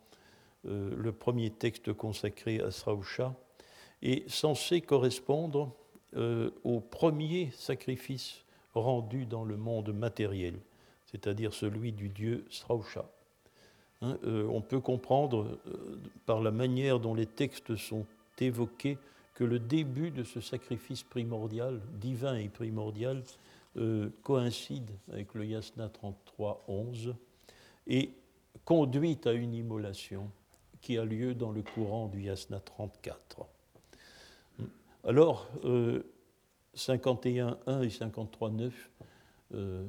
[0.68, 3.34] euh, le premier texte consacré à Srausha,
[4.02, 5.72] est censé correspondre
[6.64, 8.44] au premier sacrifice
[8.76, 10.60] rendu dans le monde matériel,
[11.08, 13.06] c'est-à-dire celui du dieu Srausha.
[14.02, 15.58] Hein, on peut comprendre
[16.28, 18.06] par la manière dont les textes sont
[18.40, 19.00] évoqués
[19.34, 23.24] que le début de ce sacrifice primordial, divin et primordial,
[23.78, 27.16] euh, coïncide avec le yasna 33.11
[27.88, 28.12] et
[28.66, 30.30] conduit à une immolation
[30.84, 33.48] qui a lieu dans le courant du yasna 34.
[35.06, 36.04] Alors, euh,
[36.76, 38.72] 51.1 et 53.9,
[39.54, 39.86] euh,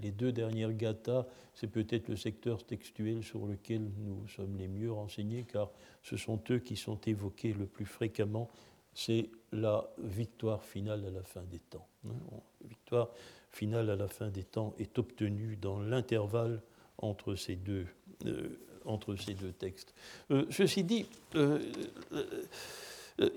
[0.00, 4.90] les deux dernières gathas, c'est peut-être le secteur textuel sur lequel nous sommes les mieux
[4.90, 5.70] renseignés, car
[6.02, 8.48] ce sont eux qui sont évoqués le plus fréquemment.
[8.94, 11.86] C'est la victoire finale à la fin des temps.
[12.04, 12.40] La hein.
[12.64, 13.10] victoire
[13.50, 16.62] finale à la fin des temps est obtenue dans l'intervalle
[16.98, 17.86] entre ces deux,
[18.26, 19.94] euh, entre ces deux textes.
[20.30, 21.58] Euh, ceci dit, euh,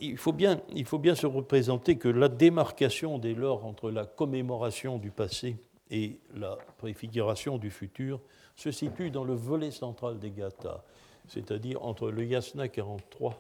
[0.02, 4.06] il, faut bien, il faut bien se représenter que la démarcation dès lors entre la
[4.06, 5.58] commémoration du passé
[5.92, 8.20] et la préfiguration du futur
[8.56, 10.84] se situe dans le volet central des gathas,
[11.28, 13.38] c'est-à-dire entre le yasna 43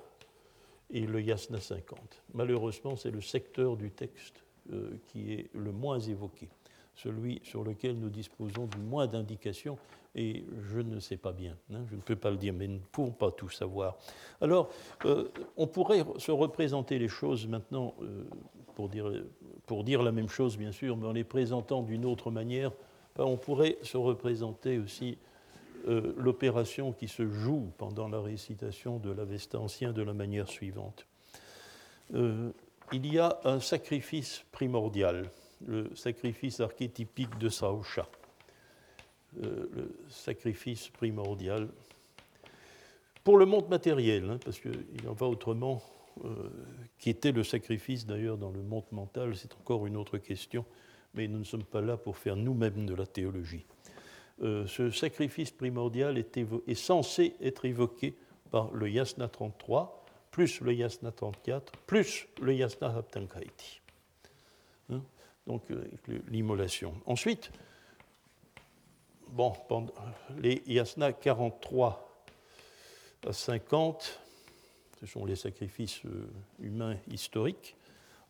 [0.91, 1.99] et le yasna 50.
[2.33, 4.43] Malheureusement, c'est le secteur du texte
[4.73, 6.49] euh, qui est le moins évoqué,
[6.95, 9.77] celui sur lequel nous disposons du moins d'indications,
[10.15, 12.75] et je ne sais pas bien, hein, je ne peux pas le dire, mais nous
[12.75, 13.97] ne pouvons pas tout savoir.
[14.39, 14.69] Alors,
[15.03, 15.27] euh,
[15.57, 18.23] on pourrait se représenter les choses maintenant, euh,
[18.75, 22.71] pour, dire, la même chose bien sûr, mais en les présentant d'une autre manière,
[23.15, 25.17] ben, on pourrait se représenter aussi
[25.87, 31.05] euh, l'opération qui se joue pendant la récitation de l'Avesta ancien de la manière suivante.
[32.13, 35.29] il y a un sacrifice primordial,
[35.65, 38.07] le sacrifice archétypique de Saosha.
[39.43, 41.67] Euh, le sacrifice primordial
[43.25, 45.81] pour le monde matériel, hein, parce qu'il en va autrement,
[46.23, 46.49] euh,
[46.99, 50.63] qui était le sacrifice d'ailleurs dans le monde mental, c'est encore une autre question,
[51.15, 53.65] mais nous ne sommes pas là pour faire nous-mêmes de la théologie.
[54.43, 58.15] Euh, ce sacrifice primordial est, censé être évoqué
[58.51, 63.81] par le Yasna 33, plus le Yasna 34, plus le Yasna Haptankaiti.
[65.47, 65.63] Donc
[66.27, 66.95] l'immolation.
[67.05, 67.51] Ensuite,
[69.27, 69.53] bon,
[70.37, 72.23] les yasna 43
[73.27, 74.21] à 50,
[74.99, 76.29] ce sont les sacrifices euh,
[76.59, 77.75] humains historiques.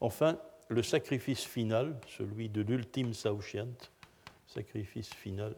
[0.01, 0.39] Enfin,
[0.69, 3.77] le sacrifice final, celui de l'ultime Saoshyant,
[4.47, 5.55] sacrifice final,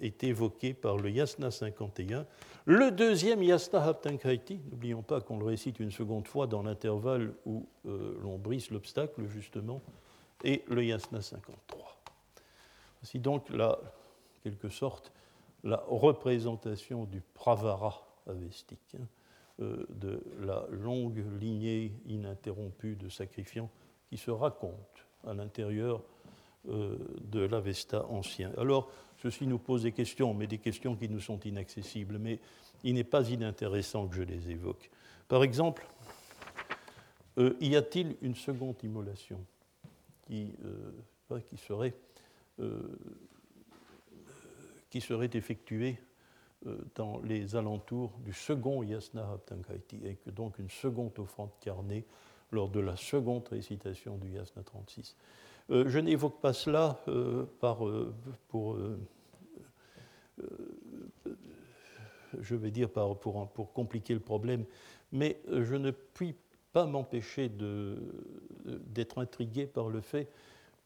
[0.00, 2.26] est, évoqué par le Yasna 51.
[2.66, 7.66] Le deuxième Yasna Haptankaiti, n'oublions pas qu'on le récite une seconde fois dans l'intervalle où
[7.86, 9.80] euh, l'on brise l'obstacle, justement,
[10.44, 12.00] et le yasna 53.
[13.00, 13.78] Voici donc la,
[14.42, 15.12] quelque sorte
[15.64, 19.04] la représentation du pravara avestique, hein,
[19.60, 23.70] euh, de la longue lignée ininterrompue de sacrifiants
[24.08, 26.02] qui se raconte à l'intérieur
[26.68, 28.52] euh, de l'Avesta ancien.
[28.56, 28.90] Alors,
[29.22, 32.38] ceci nous pose des questions, mais des questions qui nous sont inaccessibles, mais
[32.84, 34.90] il n'est pas inintéressant que je les évoque.
[35.28, 35.86] Par exemple,
[37.38, 39.44] euh, y a-t-il une seconde immolation
[40.26, 41.94] qui, euh, serait,
[42.60, 42.80] euh,
[44.88, 45.98] qui serait effectuée
[46.94, 52.04] dans les alentours du second Yasna Haptankaiti, et que donc une seconde offrande carnée
[52.52, 55.16] lors de la seconde récitation du Yasna 36.
[55.70, 57.00] Je n'évoque pas cela
[57.60, 57.78] par,
[58.48, 58.76] pour,
[62.40, 64.64] je vais dire pour, compliquer le problème,
[65.12, 66.34] mais je ne puis
[66.72, 67.50] pas m'empêcher
[68.64, 70.28] d'être intrigué par le fait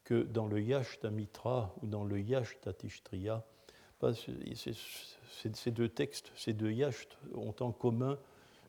[0.05, 3.45] que dans le Yashtamitra ou dans le Yashtatishtriya,
[5.30, 8.18] ces deux textes, ces deux Yasht ont en commun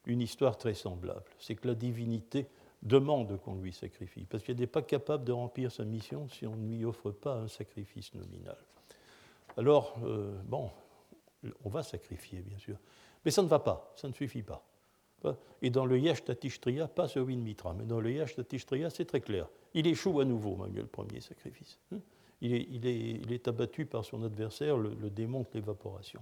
[0.06, 1.26] une histoire très semblable.
[1.40, 2.48] C'est que la divinité
[2.86, 6.56] demande qu'on lui sacrifie, parce qu'elle n'est pas capable de remplir sa mission si on
[6.56, 8.58] ne lui offre pas un sacrifice nominal.
[9.58, 10.70] Alors, euh, bon,
[11.64, 12.78] on va sacrifier, bien sûr,
[13.26, 14.64] mais ça ne va pas, ça ne suffit pas.
[15.64, 19.48] Et dans le Yashtatishtriya, pas de Mitra, mais dans le Yashtatishtriya, c'est très clair.
[19.74, 21.80] Il échoue à nouveau, malgré le premier sacrifice.
[21.92, 21.98] Hein.
[22.42, 22.54] Il
[22.86, 26.22] est, abattu par son adversaire, le, le démon de l'évaporation.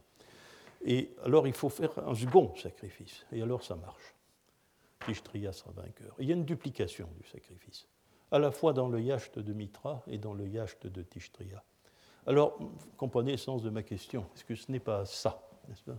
[0.86, 3.26] Et alors il faut faire un second sacrifice.
[3.34, 4.14] Et alors ça marche.
[5.06, 6.16] Tishtriya sera vainqueur.
[6.20, 7.88] il y a une duplication du sacrifice,
[8.32, 11.64] à la fois dans le yacht de Mitra et dans le yacht de Tishtriya.
[12.26, 12.58] Alors,
[12.98, 14.26] comprenez le sens de ma question.
[14.36, 15.98] Est-ce que ce n'est pas ça, n'est-ce pas?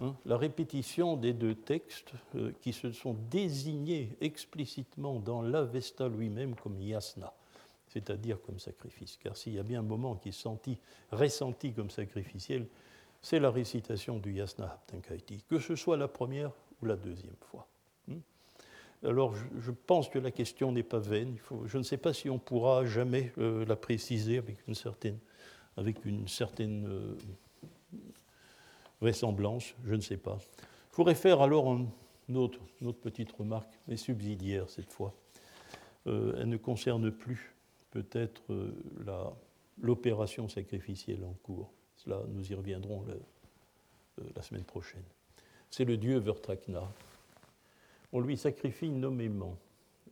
[0.00, 0.14] Hein?
[0.24, 6.80] La répétition des deux textes euh, qui se sont désignés explicitement dans l'Avesta lui-même comme
[6.80, 7.32] yasna,
[7.88, 9.16] c'est-à-dire comme sacrifice.
[9.16, 10.78] Car s'il y a bien un moment qui est senti,
[11.10, 12.66] ressenti comme sacrificiel,
[13.22, 16.52] c'est la récitation du Yasna Haptankaiti, que ce soit la première
[16.82, 17.66] ou la deuxième fois.
[18.08, 18.18] Hmm?
[19.04, 21.36] Alors je, pense que la question n'est pas vaine.
[21.64, 25.18] Je ne sais pas si on pourra jamais euh, la préciser avec une certaine,
[25.76, 27.14] avec une certaine euh,
[29.00, 29.74] vraisemblance.
[29.84, 30.38] Je ne sais pas.
[30.90, 31.78] Je voudrais faire alors
[32.28, 35.14] une autre, une petite remarque, mais subsidiaire cette fois.
[36.06, 37.54] Euh, elle ne concerne plus
[37.90, 38.42] peut-être
[39.80, 41.72] l'opération sacrificielle en cours.
[41.96, 43.04] Cela, nous y reviendrons
[44.34, 45.02] la semaine prochaine
[45.76, 46.90] c'est le dieu Vertrakna.
[48.10, 49.58] On lui sacrifie nommément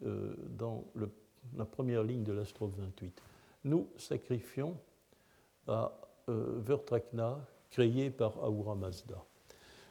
[0.05, 0.85] euh, dans
[1.57, 3.23] la première ligne de la strophe 28.
[3.65, 4.77] Nous sacrifions
[5.67, 5.99] à
[6.29, 7.39] euh, Vertrakna,
[7.71, 9.25] créé par Ahura Mazda.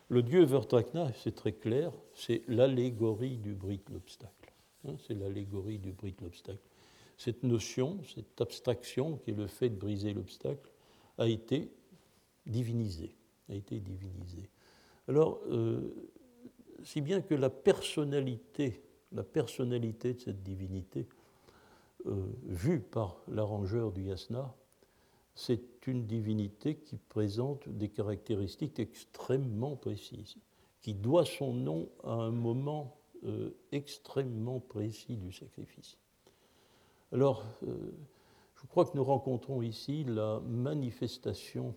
[0.09, 4.53] Le dieu Vertrakna, c'est très clair, c'est l'allégorie du Brit l'obstacle.
[4.87, 6.69] Hein, c'est l'allégorie du Brit l'obstacle.
[7.17, 10.69] Cette notion, cette abstraction qui est le fait de briser l'obstacle,
[11.17, 11.71] a été
[12.45, 13.15] divinisée.
[13.49, 14.51] A été divinisée.
[15.07, 15.93] Alors, euh,
[16.83, 18.81] si bien que la personnalité,
[19.11, 21.07] la personnalité de cette divinité,
[22.05, 24.53] euh, vue par l'arrangeur du yasna,
[25.35, 30.35] c'est une divinité qui présente des caractéristiques extrêmement précises,
[30.81, 35.97] qui doit son nom à un moment euh, extrêmement précis du sacrifice.
[37.11, 41.75] Alors, je crois que nous rencontrons ici la manifestation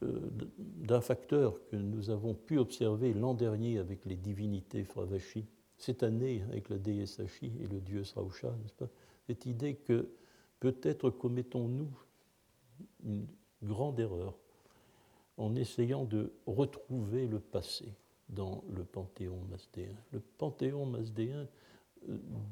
[0.00, 5.46] d'un facteur que nous avons pu observer l'an dernier avec les divinités Fravashi,
[5.76, 8.88] cette année avec la déesse Ashi et le dieu Srausha, n'est-ce pas
[9.26, 10.08] Cette idée que
[10.60, 11.90] peut-être commettons-nous
[13.04, 13.26] une
[13.62, 14.34] grande erreur
[15.36, 17.94] en essayant de retrouver le passé
[18.28, 19.94] dans le panthéon masdéen.
[20.12, 21.44] Le panthéon masdéen euh,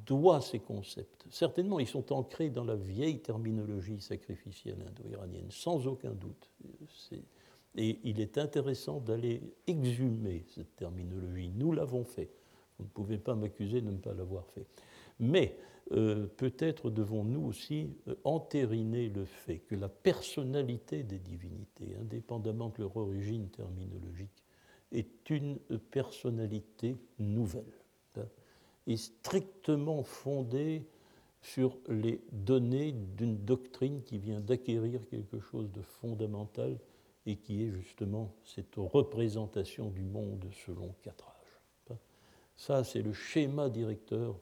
[0.04, 1.26] doit ces concepts.
[1.30, 6.50] Certainement, ils sont ancrés dans la vieille terminologie sacrificielle indo-iranienne, sans aucun doute.
[7.76, 11.50] Et il est intéressant d'aller exhumer cette terminologie.
[11.54, 12.30] Nous l'avons fait.
[12.78, 14.66] Vous ne pouvez pas m'accuser de ne pas l'avoir fait.
[15.18, 15.56] Mais
[15.92, 22.82] euh, peut-être devons-nous aussi euh, entériner le fait que la personnalité des divinités, indépendamment de
[22.82, 24.42] leur origine terminologique,
[24.92, 25.58] est une
[25.90, 27.85] personnalité nouvelle
[28.86, 30.86] et strictement fondée
[31.40, 36.78] sur les données d'une doctrine qui vient d'acquérir quelque chose de fondamental
[37.26, 41.96] et qui est justement cette représentation du monde selon quatre âges.
[42.56, 44.38] Ça, c'est le schéma directeur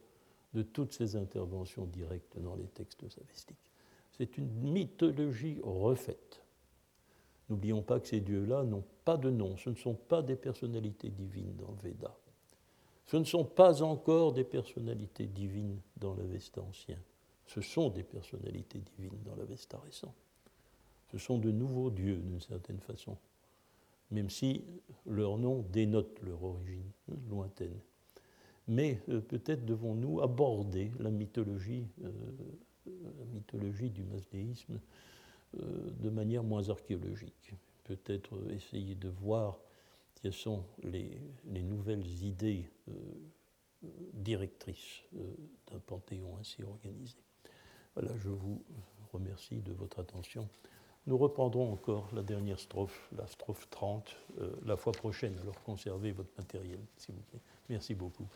[0.55, 3.57] de toutes ces interventions directes dans les textes avestiques.
[4.12, 6.42] C'est une mythologie refaite.
[7.49, 11.11] N'oublions pas que ces dieux-là n'ont pas de nom, ce ne sont pas des personnalités
[11.11, 12.16] divines dans le Veda.
[13.07, 16.99] Ce ne sont pas encore des personnalités divines dans l'Avesta ancien.
[17.47, 20.15] Ce sont des personnalités divines dans l'Avesta récent.
[21.13, 23.17] Ce sont de nouveaux dieux d'une certaine façon,
[24.11, 24.65] même si
[25.07, 26.91] leur nom dénote leur origine
[27.29, 27.79] lointaine.
[28.67, 32.11] Mais euh, peut-être devons-nous aborder la mythologie, euh,
[32.87, 34.81] la mythologie du masdéisme
[35.61, 37.53] euh, de manière moins archéologique.
[37.85, 39.59] Peut-être essayer de voir
[40.25, 42.66] quelles sont les, les nouvelles idées
[44.14, 47.18] directrices d'un panthéon ainsi organisé.
[47.95, 48.64] Voilà, je vous
[49.12, 50.49] remercie de votre attention.
[51.07, 55.39] Nous reprendrons encore la dernière strophe, la strophe 30, euh, la fois prochaine.
[55.43, 57.41] Alors conservez votre matériel, s'il vous plaît.
[57.68, 58.27] Merci beaucoup.